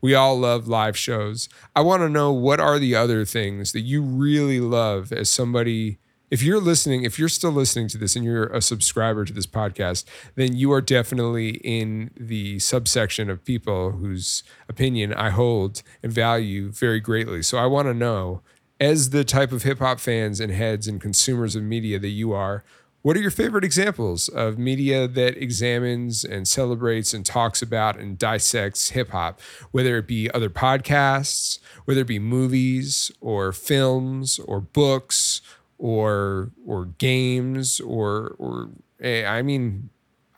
We 0.00 0.14
all 0.14 0.38
love 0.38 0.66
live 0.66 0.96
shows. 0.96 1.48
I 1.76 1.82
want 1.82 2.02
to 2.02 2.08
know 2.08 2.32
what 2.32 2.60
are 2.60 2.78
the 2.78 2.94
other 2.94 3.24
things 3.24 3.72
that 3.72 3.80
you 3.80 4.02
really 4.02 4.60
love 4.60 5.12
as 5.12 5.28
somebody 5.28 5.98
if 6.30 6.42
you're 6.42 6.60
listening, 6.60 7.02
if 7.02 7.18
you're 7.18 7.28
still 7.28 7.50
listening 7.50 7.88
to 7.88 7.98
this 7.98 8.14
and 8.14 8.24
you're 8.24 8.46
a 8.46 8.62
subscriber 8.62 9.24
to 9.24 9.32
this 9.32 9.46
podcast, 9.46 10.04
then 10.36 10.56
you 10.56 10.72
are 10.72 10.80
definitely 10.80 11.56
in 11.64 12.10
the 12.16 12.58
subsection 12.60 13.28
of 13.28 13.44
people 13.44 13.92
whose 13.92 14.44
opinion 14.68 15.12
I 15.12 15.30
hold 15.30 15.82
and 16.02 16.12
value 16.12 16.70
very 16.70 17.00
greatly. 17.00 17.42
So 17.42 17.58
I 17.58 17.66
want 17.66 17.88
to 17.88 17.94
know, 17.94 18.42
as 18.78 19.10
the 19.10 19.24
type 19.24 19.52
of 19.52 19.64
hip 19.64 19.80
hop 19.80 19.98
fans 19.98 20.40
and 20.40 20.52
heads 20.52 20.86
and 20.86 21.00
consumers 21.00 21.56
of 21.56 21.64
media 21.64 21.98
that 21.98 22.08
you 22.08 22.32
are, 22.32 22.64
what 23.02 23.16
are 23.16 23.20
your 23.20 23.30
favorite 23.30 23.64
examples 23.64 24.28
of 24.28 24.58
media 24.58 25.08
that 25.08 25.42
examines 25.42 26.22
and 26.22 26.46
celebrates 26.46 27.14
and 27.14 27.24
talks 27.24 27.62
about 27.62 27.98
and 27.98 28.18
dissects 28.18 28.90
hip 28.90 29.08
hop, 29.08 29.40
whether 29.70 29.96
it 29.96 30.06
be 30.06 30.30
other 30.32 30.50
podcasts, 30.50 31.60
whether 31.86 32.02
it 32.02 32.06
be 32.06 32.18
movies 32.18 33.10
or 33.22 33.52
films 33.52 34.38
or 34.40 34.60
books 34.60 35.40
or 35.80 36.50
or 36.66 36.84
games 36.84 37.80
or 37.80 38.36
or 38.38 38.68
eh, 39.00 39.24
I 39.24 39.42
mean 39.42 39.88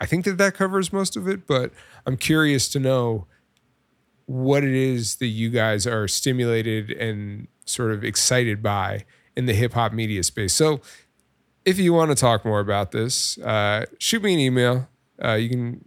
I 0.00 0.06
think 0.06 0.24
that 0.24 0.38
that 0.38 0.54
covers 0.54 0.92
most 0.92 1.16
of 1.16 1.28
it, 1.28 1.46
but 1.46 1.72
I'm 2.06 2.16
curious 2.16 2.68
to 2.70 2.80
know 2.80 3.26
what 4.26 4.64
it 4.64 4.74
is 4.74 5.16
that 5.16 5.26
you 5.26 5.50
guys 5.50 5.86
are 5.86 6.08
stimulated 6.08 6.90
and 6.90 7.48
sort 7.66 7.92
of 7.92 8.02
excited 8.04 8.62
by 8.62 9.04
in 9.36 9.46
the 9.46 9.52
hip 9.52 9.74
hop 9.74 9.92
media 9.92 10.22
space. 10.22 10.54
So 10.54 10.80
if 11.64 11.78
you 11.78 11.92
want 11.92 12.10
to 12.10 12.14
talk 12.14 12.44
more 12.44 12.60
about 12.60 12.92
this, 12.92 13.38
uh, 13.38 13.86
shoot 13.98 14.22
me 14.22 14.34
an 14.34 14.40
email. 14.40 14.88
Uh, 15.22 15.34
you 15.34 15.48
can, 15.48 15.84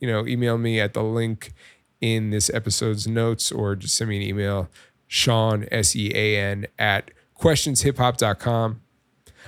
you 0.00 0.06
know, 0.08 0.26
email 0.26 0.58
me 0.58 0.80
at 0.80 0.94
the 0.94 1.02
link 1.02 1.52
in 2.00 2.30
this 2.30 2.50
episode's 2.50 3.06
notes 3.06 3.50
or 3.50 3.76
just 3.76 3.96
send 3.96 4.10
me 4.10 4.16
an 4.16 4.22
email, 4.22 4.68
Sean, 5.06 5.66
S 5.70 5.94
E 5.96 6.12
A 6.14 6.38
N, 6.38 6.66
at 6.78 7.10
questionshiphop.com. 7.40 8.82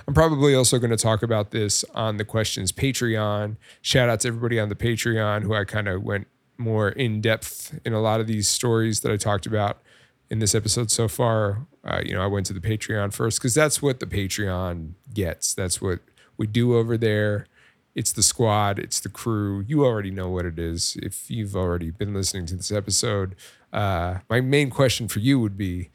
I'm 0.08 0.14
probably 0.14 0.54
also 0.54 0.78
going 0.78 0.90
to 0.90 0.96
talk 0.96 1.22
about 1.22 1.50
this 1.50 1.84
on 1.94 2.16
the 2.16 2.24
questions 2.24 2.72
Patreon. 2.72 3.56
Shout 3.82 4.08
out 4.08 4.20
to 4.20 4.28
everybody 4.28 4.58
on 4.58 4.68
the 4.68 4.74
Patreon 4.74 5.42
who 5.42 5.54
I 5.54 5.64
kind 5.64 5.88
of 5.88 6.02
went 6.02 6.26
more 6.58 6.88
in 6.88 7.20
depth 7.20 7.78
in 7.84 7.92
a 7.92 8.00
lot 8.00 8.20
of 8.20 8.26
these 8.26 8.48
stories 8.48 9.00
that 9.00 9.12
I 9.12 9.16
talked 9.16 9.46
about 9.46 9.82
in 10.30 10.38
this 10.38 10.54
episode 10.54 10.90
so 10.90 11.08
far, 11.08 11.66
uh, 11.84 12.00
you 12.04 12.14
know, 12.14 12.22
I 12.22 12.26
went 12.26 12.46
to 12.46 12.54
the 12.54 12.60
Patreon 12.60 13.12
first 13.12 13.38
because 13.38 13.54
that's 13.54 13.82
what 13.82 14.00
the 14.00 14.06
Patreon 14.06 14.94
gets. 15.12 15.54
That's 15.54 15.82
what 15.82 16.00
we 16.38 16.46
do 16.46 16.74
over 16.74 16.96
there. 16.96 17.46
It's 17.94 18.12
the 18.12 18.22
squad, 18.22 18.78
it's 18.78 19.00
the 19.00 19.10
crew. 19.10 19.60
You 19.60 19.84
already 19.84 20.10
know 20.10 20.30
what 20.30 20.46
it 20.46 20.58
is 20.58 20.96
if 21.02 21.30
you've 21.30 21.54
already 21.54 21.90
been 21.90 22.14
listening 22.14 22.46
to 22.46 22.56
this 22.56 22.72
episode. 22.72 23.36
Uh, 23.70 24.18
my 24.30 24.40
main 24.40 24.70
question 24.70 25.08
for 25.08 25.18
you 25.18 25.38
would 25.38 25.58
be 25.58 25.90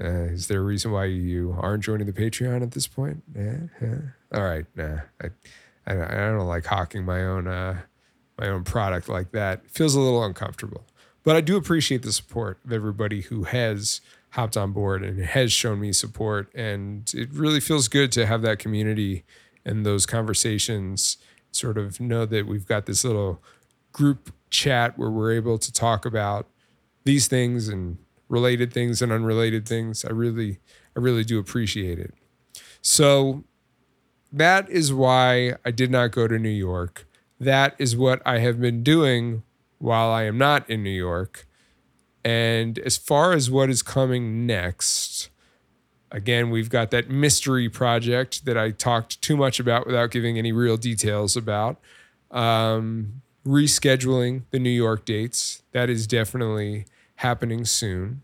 uh, 0.00 0.32
Is 0.32 0.48
there 0.48 0.60
a 0.60 0.64
reason 0.64 0.92
why 0.92 1.06
you 1.06 1.56
aren't 1.58 1.84
joining 1.84 2.06
the 2.06 2.12
Patreon 2.12 2.62
at 2.62 2.72
this 2.72 2.86
point? 2.86 3.22
Yeah, 3.34 3.58
yeah. 3.82 3.98
All 4.34 4.42
right, 4.42 4.64
nah. 4.74 5.00
I, 5.22 5.26
I, 5.86 5.92
I 5.92 6.30
don't 6.30 6.46
like 6.46 6.66
hawking 6.66 7.04
my 7.04 7.24
own 7.24 7.46
uh, 7.46 7.80
my 8.38 8.48
own 8.48 8.64
product 8.64 9.08
like 9.08 9.32
that. 9.32 9.62
It 9.64 9.70
feels 9.70 9.94
a 9.94 10.00
little 10.00 10.24
uncomfortable. 10.24 10.86
But 11.22 11.36
I 11.36 11.42
do 11.42 11.56
appreciate 11.56 12.02
the 12.02 12.12
support 12.12 12.58
of 12.64 12.72
everybody 12.72 13.20
who 13.20 13.44
has 13.44 14.00
hopped 14.30 14.56
on 14.56 14.72
board 14.72 15.02
and 15.02 15.20
has 15.22 15.52
shown 15.52 15.80
me 15.80 15.92
support. 15.92 16.50
And 16.54 17.12
it 17.14 17.30
really 17.32 17.60
feels 17.60 17.88
good 17.88 18.10
to 18.12 18.26
have 18.26 18.42
that 18.42 18.58
community 18.58 19.24
and 19.64 19.84
those 19.84 20.06
conversations 20.06 21.18
sort 21.52 21.76
of 21.76 22.00
know 22.00 22.24
that 22.26 22.46
we've 22.46 22.66
got 22.66 22.86
this 22.86 23.04
little 23.04 23.42
group 23.92 24.32
chat 24.48 24.96
where 24.98 25.10
we're 25.10 25.32
able 25.32 25.58
to 25.58 25.72
talk 25.72 26.06
about 26.06 26.48
these 27.04 27.26
things 27.26 27.68
and 27.68 27.98
related 28.30 28.72
things 28.72 29.02
and 29.02 29.12
unrelated 29.12 29.68
things. 29.68 30.04
I 30.04 30.10
really, 30.12 30.60
I 30.96 31.00
really 31.00 31.24
do 31.24 31.38
appreciate 31.38 31.98
it. 31.98 32.14
So 32.80 33.44
that 34.32 34.70
is 34.70 34.94
why 34.94 35.56
I 35.64 35.70
did 35.72 35.90
not 35.90 36.12
go 36.12 36.26
to 36.26 36.38
New 36.38 36.48
York. 36.48 37.06
That 37.38 37.74
is 37.78 37.96
what 37.96 38.22
I 38.24 38.38
have 38.38 38.60
been 38.60 38.82
doing 38.82 39.42
while 39.78 40.10
I 40.10 40.22
am 40.22 40.38
not 40.38 40.68
in 40.70 40.82
New 40.82 40.90
York. 40.90 41.46
And 42.24 42.78
as 42.78 42.96
far 42.96 43.32
as 43.32 43.50
what 43.50 43.68
is 43.68 43.82
coming 43.82 44.46
next, 44.46 45.30
again, 46.12 46.50
we've 46.50 46.70
got 46.70 46.90
that 46.92 47.10
mystery 47.10 47.68
project 47.68 48.44
that 48.44 48.56
I 48.56 48.70
talked 48.70 49.20
too 49.20 49.36
much 49.36 49.58
about 49.58 49.86
without 49.86 50.10
giving 50.10 50.38
any 50.38 50.52
real 50.52 50.76
details 50.76 51.36
about. 51.36 51.80
Um, 52.30 53.22
rescheduling 53.44 54.42
the 54.50 54.58
New 54.58 54.70
York 54.70 55.04
dates. 55.04 55.62
That 55.72 55.88
is 55.88 56.06
definitely 56.06 56.84
happening 57.20 57.66
soon. 57.66 58.22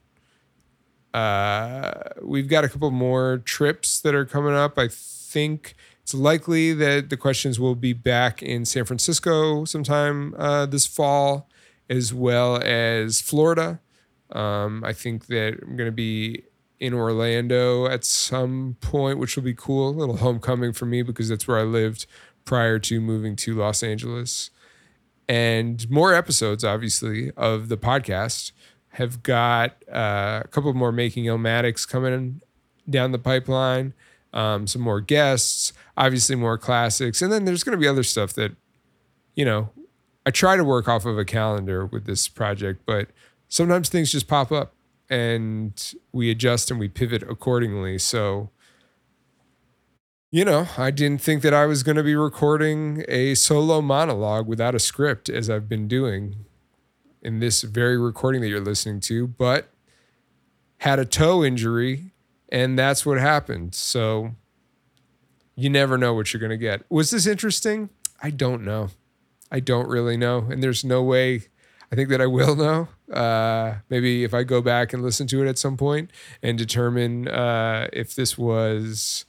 Uh, 1.12 1.92
we've 2.22 2.48
got 2.48 2.64
a 2.64 2.68
couple 2.68 2.90
more 2.90 3.38
trips 3.38 4.00
that 4.00 4.14
are 4.14 4.24
coming 4.24 4.54
up. 4.54 4.78
I 4.78 4.88
think 4.88 5.74
it's 6.02 6.14
likely 6.14 6.72
that 6.72 7.10
the 7.10 7.16
questions 7.16 7.60
will 7.60 7.74
be 7.74 7.92
back 7.92 8.42
in 8.42 8.64
San 8.64 8.86
Francisco 8.86 9.66
sometime 9.66 10.34
uh, 10.38 10.64
this 10.64 10.86
fall, 10.86 11.48
as 11.90 12.14
well 12.14 12.60
as 12.62 13.20
Florida. 13.20 13.80
Um, 14.32 14.82
I 14.82 14.94
think 14.94 15.26
that 15.26 15.58
I'm 15.62 15.76
going 15.76 15.88
to 15.88 15.92
be 15.92 16.44
in 16.80 16.94
Orlando 16.94 17.86
at 17.86 18.04
some 18.04 18.76
point, 18.80 19.18
which 19.18 19.36
will 19.36 19.42
be 19.42 19.54
cool. 19.54 19.90
A 19.90 19.90
little 19.90 20.16
homecoming 20.16 20.72
for 20.72 20.86
me 20.86 21.02
because 21.02 21.28
that's 21.28 21.46
where 21.46 21.58
I 21.58 21.64
lived 21.64 22.06
prior 22.46 22.78
to 22.78 23.00
moving 23.00 23.36
to 23.36 23.54
Los 23.54 23.82
Angeles. 23.82 24.50
And 25.28 25.88
more 25.90 26.14
episodes, 26.14 26.64
obviously, 26.64 27.30
of 27.36 27.68
the 27.68 27.76
podcast 27.76 28.52
have 28.96 29.22
got 29.22 29.76
uh, 29.92 30.42
a 30.44 30.48
couple 30.48 30.72
more 30.74 30.92
making 30.92 31.24
Illmatics 31.24 31.88
coming 31.88 32.40
down 32.88 33.12
the 33.12 33.18
pipeline 33.18 33.94
um, 34.36 34.66
some 34.66 34.82
more 34.82 35.00
guests, 35.00 35.72
obviously 35.96 36.36
more 36.36 36.58
classics, 36.58 37.22
and 37.22 37.32
then 37.32 37.46
there's 37.46 37.64
going 37.64 37.76
to 37.76 37.80
be 37.80 37.88
other 37.88 38.02
stuff 38.02 38.34
that, 38.34 38.54
you 39.34 39.44
know, 39.46 39.70
I 40.26 40.30
try 40.30 40.56
to 40.56 40.64
work 40.64 40.88
off 40.88 41.06
of 41.06 41.16
a 41.16 41.24
calendar 41.24 41.86
with 41.86 42.04
this 42.04 42.28
project, 42.28 42.82
but 42.84 43.08
sometimes 43.48 43.88
things 43.88 44.12
just 44.12 44.28
pop 44.28 44.52
up 44.52 44.74
and 45.08 45.94
we 46.12 46.30
adjust 46.30 46.70
and 46.70 46.78
we 46.78 46.88
pivot 46.88 47.22
accordingly. 47.22 47.96
So, 47.98 48.50
you 50.30 50.44
know, 50.44 50.68
I 50.76 50.90
didn't 50.90 51.22
think 51.22 51.40
that 51.42 51.54
I 51.54 51.64
was 51.64 51.82
going 51.82 51.96
to 51.96 52.02
be 52.02 52.16
recording 52.16 53.04
a 53.08 53.34
solo 53.36 53.80
monologue 53.80 54.46
without 54.46 54.74
a 54.74 54.80
script 54.80 55.30
as 55.30 55.48
I've 55.48 55.68
been 55.68 55.88
doing 55.88 56.45
in 57.22 57.40
this 57.40 57.62
very 57.62 57.98
recording 57.98 58.40
that 58.40 58.48
you're 58.48 58.60
listening 58.60 59.00
to, 59.00 59.26
but 59.26 59.70
had 60.78 60.98
a 60.98 61.04
toe 61.04 61.44
injury 61.44 62.12
and 62.48 62.78
that's 62.78 63.04
what 63.04 63.18
happened. 63.18 63.74
So 63.74 64.34
you 65.56 65.70
never 65.70 65.98
know 65.98 66.14
what 66.14 66.32
you're 66.32 66.40
going 66.40 66.50
to 66.50 66.56
get. 66.56 66.82
Was 66.90 67.10
this 67.10 67.26
interesting? 67.26 67.90
I 68.22 68.30
don't 68.30 68.62
know. 68.62 68.90
I 69.50 69.60
don't 69.60 69.88
really 69.88 70.16
know. 70.16 70.46
And 70.50 70.62
there's 70.62 70.84
no 70.84 71.02
way 71.02 71.42
I 71.90 71.94
think 71.94 72.08
that 72.08 72.20
I 72.20 72.26
will 72.26 72.56
know. 72.56 72.88
Uh, 73.12 73.76
maybe 73.88 74.24
if 74.24 74.34
I 74.34 74.42
go 74.42 74.60
back 74.60 74.92
and 74.92 75.02
listen 75.02 75.26
to 75.28 75.42
it 75.42 75.48
at 75.48 75.58
some 75.58 75.76
point 75.76 76.10
and 76.42 76.58
determine 76.58 77.28
uh, 77.28 77.88
if 77.92 78.14
this 78.14 78.36
was 78.36 79.24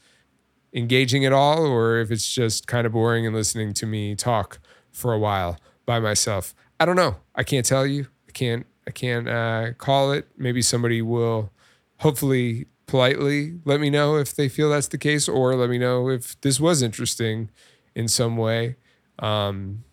engaging 0.74 1.26
at 1.26 1.34
all 1.34 1.66
or 1.66 2.00
if 2.00 2.12
it's 2.12 2.34
just 2.34 2.68
kind 2.68 2.86
of 2.86 2.94
boring 2.94 3.26
and 3.26 3.36
listening 3.36 3.74
to 3.74 3.86
me 3.86 4.16
talk 4.16 4.60
for 4.92 5.14
a 5.14 5.20
while 5.20 5.60
by 5.86 6.00
myself. 6.00 6.54
I 6.80 6.86
don't 6.86 6.96
know. 6.96 7.18
I 7.36 7.44
can't 7.44 7.66
tell 7.66 7.86
you. 7.86 8.08
I 8.28 8.32
can't. 8.32 8.66
I 8.88 8.92
can't 8.92 9.28
uh, 9.28 9.74
call 9.78 10.12
it. 10.12 10.28
Maybe 10.38 10.62
somebody 10.62 11.02
will 11.02 11.52
hopefully 11.98 12.68
politely 12.86 13.60
let 13.66 13.82
me 13.82 13.90
know 13.90 14.16
if 14.16 14.34
they 14.34 14.48
feel 14.48 14.70
that's 14.70 14.88
the 14.88 14.98
case, 14.98 15.28
or 15.28 15.56
let 15.56 15.70
me 15.70 15.78
know 15.78 16.10
if 16.10 16.40
this 16.42 16.60
was 16.60 16.82
interesting 16.82 17.50
in 17.96 18.08
some 18.08 18.38
way. 18.38 18.78
Um, 19.20 19.84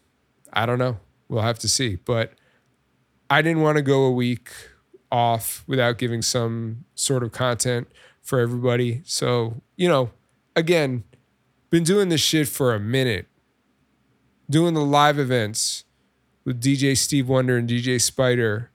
I 0.53 0.67
don't 0.67 0.79
know. 0.79 0.99
We'll 1.29 1.43
have 1.43 1.59
to 1.61 1.69
see. 1.69 1.97
But 1.97 2.35
I 3.29 3.43
didn't 3.43 3.63
want 3.63 3.77
to 3.77 3.83
go 3.83 4.05
a 4.05 4.13
week 4.13 4.51
off 5.11 5.65
without 5.67 5.99
giving 5.99 6.23
some 6.23 6.85
sort 6.95 7.23
of 7.23 7.33
content 7.33 7.89
for 8.21 8.39
everybody. 8.39 9.03
So, 9.05 9.63
you 9.77 9.89
know, 9.89 10.11
again, 10.55 11.05
been 11.71 11.85
doing 11.85 12.09
this 12.09 12.21
shit 12.21 12.49
for 12.49 12.75
a 12.75 12.81
minute, 12.81 13.27
doing 14.49 14.75
the 14.75 14.85
live 14.85 15.19
events 15.19 15.84
with 16.45 16.63
DJ 16.63 16.97
Steve 16.97 17.29
Wonder 17.29 17.57
and 17.57 17.69
DJ 17.69 18.01
Spider 18.01 18.71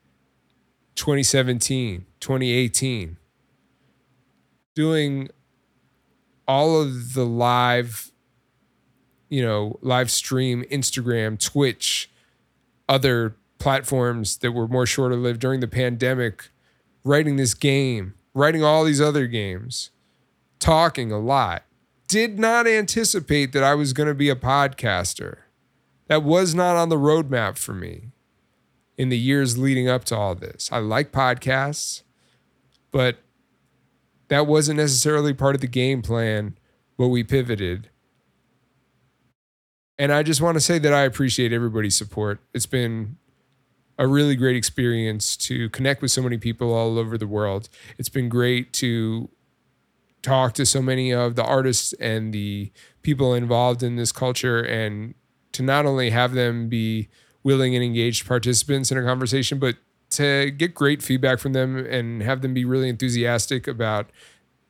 2017, 0.95 2.05
2018 2.19 3.17
doing 4.79 5.29
all 6.47 6.79
of 6.81 7.13
the 7.13 7.25
live, 7.25 8.13
you 9.27 9.41
know, 9.41 9.77
live 9.81 10.09
stream, 10.09 10.63
Instagram, 10.71 11.37
Twitch, 11.37 12.09
other 12.87 13.35
platforms 13.57 14.37
that 14.37 14.53
were 14.53 14.69
more 14.69 14.85
short 14.85 15.11
lived 15.11 15.41
during 15.41 15.59
the 15.59 15.67
pandemic, 15.67 16.49
writing 17.03 17.35
this 17.35 17.53
game, 17.53 18.13
writing 18.33 18.63
all 18.63 18.85
these 18.85 19.01
other 19.01 19.27
games, 19.27 19.89
talking 20.59 21.11
a 21.11 21.19
lot. 21.19 21.63
Did 22.07 22.39
not 22.39 22.65
anticipate 22.65 23.51
that 23.51 23.63
I 23.65 23.75
was 23.75 23.91
going 23.91 24.07
to 24.07 24.15
be 24.15 24.29
a 24.29 24.35
podcaster. 24.35 25.39
That 26.09 26.23
was 26.23 26.53
not 26.53 26.75
on 26.75 26.89
the 26.89 26.97
roadmap 26.97 27.57
for 27.57 27.73
me 27.73 28.09
in 28.97 29.09
the 29.09 29.17
years 29.17 29.57
leading 29.57 29.87
up 29.87 30.03
to 30.05 30.17
all 30.17 30.35
this. 30.35 30.69
I 30.71 30.79
like 30.79 31.11
podcasts, 31.11 32.01
but 32.91 33.19
that 34.27 34.47
wasn't 34.47 34.77
necessarily 34.77 35.33
part 35.33 35.55
of 35.55 35.61
the 35.61 35.67
game 35.67 36.01
plan, 36.01 36.57
but 36.97 37.07
we 37.07 37.23
pivoted. 37.23 37.89
And 39.97 40.11
I 40.11 40.23
just 40.23 40.41
want 40.41 40.55
to 40.55 40.61
say 40.61 40.79
that 40.79 40.93
I 40.93 41.01
appreciate 41.03 41.53
everybody's 41.53 41.95
support. 41.95 42.39
It's 42.53 42.65
been 42.65 43.17
a 43.99 44.07
really 44.07 44.35
great 44.35 44.55
experience 44.55 45.37
to 45.37 45.69
connect 45.69 46.01
with 46.01 46.09
so 46.09 46.21
many 46.21 46.37
people 46.37 46.73
all 46.73 46.97
over 46.97 47.17
the 47.17 47.27
world. 47.27 47.69
It's 47.97 48.09
been 48.09 48.29
great 48.29 48.73
to 48.73 49.29
talk 50.21 50.53
to 50.53 50.65
so 50.65 50.81
many 50.81 51.13
of 51.13 51.35
the 51.35 51.43
artists 51.43 51.93
and 51.93 52.33
the 52.33 52.71
people 53.03 53.33
involved 53.33 53.83
in 53.83 53.95
this 53.95 54.11
culture 54.11 54.59
and 54.59 55.13
to 55.53 55.63
not 55.63 55.85
only 55.85 56.09
have 56.09 56.33
them 56.33 56.69
be 56.69 57.09
willing 57.43 57.75
and 57.75 57.83
engaged 57.83 58.27
participants 58.27 58.91
in 58.91 58.97
a 58.97 59.03
conversation, 59.03 59.59
but 59.59 59.75
to 60.11 60.51
get 60.51 60.73
great 60.73 61.01
feedback 61.01 61.39
from 61.39 61.53
them 61.53 61.77
and 61.77 62.21
have 62.23 62.41
them 62.41 62.53
be 62.53 62.65
really 62.65 62.89
enthusiastic 62.89 63.67
about 63.67 64.09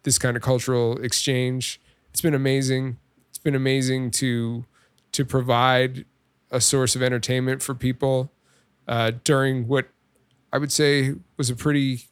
this 0.04 0.18
kind 0.18 0.36
of 0.36 0.44
cultural 0.44 0.98
exchange. 1.02 1.80
It's 2.12 2.22
been 2.22 2.34
amazing. 2.34 2.98
It's 3.30 3.38
been 3.38 3.56
amazing 3.56 4.12
to 4.12 4.66
to 5.12 5.26
provide 5.26 6.06
a 6.52 6.62
source 6.62 6.96
of 6.96 7.02
entertainment 7.02 7.64
for 7.64 7.74
people 7.74 8.32
uh, 8.88 9.12
during 9.24 9.68
what 9.68 9.90
I 10.52 10.58
would 10.58 10.72
say 10.72 11.16
was 11.38 11.50
a 11.50 11.56
pretty 11.56 12.08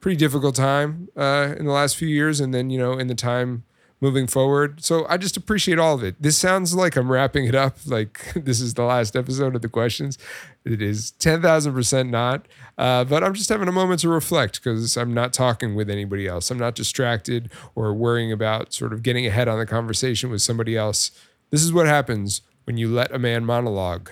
pretty 0.00 0.16
difficult 0.16 0.54
time 0.54 1.08
uh, 1.16 1.54
in 1.58 1.64
the 1.64 1.72
last 1.72 1.96
few 1.96 2.08
years, 2.08 2.40
and 2.40 2.52
then 2.52 2.70
you 2.70 2.78
know 2.78 2.98
in 2.98 3.06
the 3.06 3.14
time 3.14 3.64
moving 4.04 4.26
forward. 4.26 4.84
So 4.84 5.06
I 5.08 5.16
just 5.16 5.34
appreciate 5.38 5.78
all 5.78 5.94
of 5.94 6.04
it. 6.04 6.20
This 6.20 6.36
sounds 6.36 6.74
like 6.74 6.94
I'm 6.94 7.10
wrapping 7.10 7.46
it 7.46 7.54
up, 7.54 7.78
like 7.86 8.32
this 8.36 8.60
is 8.60 8.74
the 8.74 8.82
last 8.82 9.16
episode 9.16 9.56
of 9.56 9.62
the 9.62 9.68
questions. 9.70 10.18
It 10.62 10.82
is 10.82 11.14
10,000% 11.18 12.10
not. 12.10 12.46
Uh, 12.76 13.04
but 13.04 13.24
I'm 13.24 13.32
just 13.32 13.48
having 13.48 13.66
a 13.66 13.72
moment 13.72 14.00
to 14.00 14.10
reflect 14.10 14.62
because 14.62 14.98
I'm 14.98 15.14
not 15.14 15.32
talking 15.32 15.74
with 15.74 15.88
anybody 15.88 16.26
else. 16.26 16.50
I'm 16.50 16.58
not 16.58 16.74
distracted 16.74 17.50
or 17.74 17.94
worrying 17.94 18.30
about 18.30 18.74
sort 18.74 18.92
of 18.92 19.02
getting 19.02 19.26
ahead 19.26 19.48
on 19.48 19.58
the 19.58 19.64
conversation 19.64 20.28
with 20.28 20.42
somebody 20.42 20.76
else. 20.76 21.10
This 21.48 21.62
is 21.62 21.72
what 21.72 21.86
happens 21.86 22.42
when 22.64 22.76
you 22.76 22.92
let 22.92 23.10
a 23.10 23.18
man 23.18 23.46
monologue. 23.46 24.10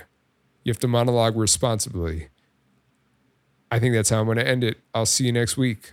You 0.64 0.70
have 0.70 0.80
to 0.80 0.88
monologue 0.88 1.36
responsibly. 1.36 2.28
I 3.70 3.78
think 3.78 3.94
that's 3.94 4.08
how 4.08 4.20
I'm 4.20 4.24
going 4.24 4.38
to 4.38 4.48
end 4.48 4.64
it. 4.64 4.78
I'll 4.94 5.04
see 5.04 5.26
you 5.26 5.32
next 5.32 5.58
week. 5.58 5.90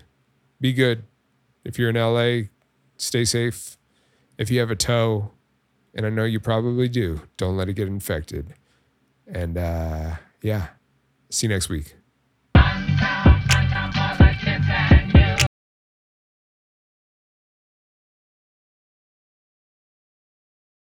Be 0.62 0.72
good. 0.72 1.04
If 1.66 1.78
you're 1.78 1.90
in 1.90 1.96
LA, 1.96 2.48
stay 2.96 3.26
safe 3.26 3.79
if 4.39 4.49
you 4.49 4.60
have 4.62 4.71
a 4.71 4.75
toe, 4.75 5.32
and 5.93 6.06
I 6.06 6.10
know 6.10 6.23
you 6.23 6.39
probably 6.39 6.88
do, 6.88 7.21
don't 7.36 7.58
let 7.58 7.67
it 7.67 7.73
get 7.73 7.88
infected. 7.88 8.54
And 9.28 9.58
uh, 9.58 10.15
yeah, 10.41 10.69
see 11.30 11.45
you 11.45 11.54
next 11.54 11.69
week. 11.69 11.95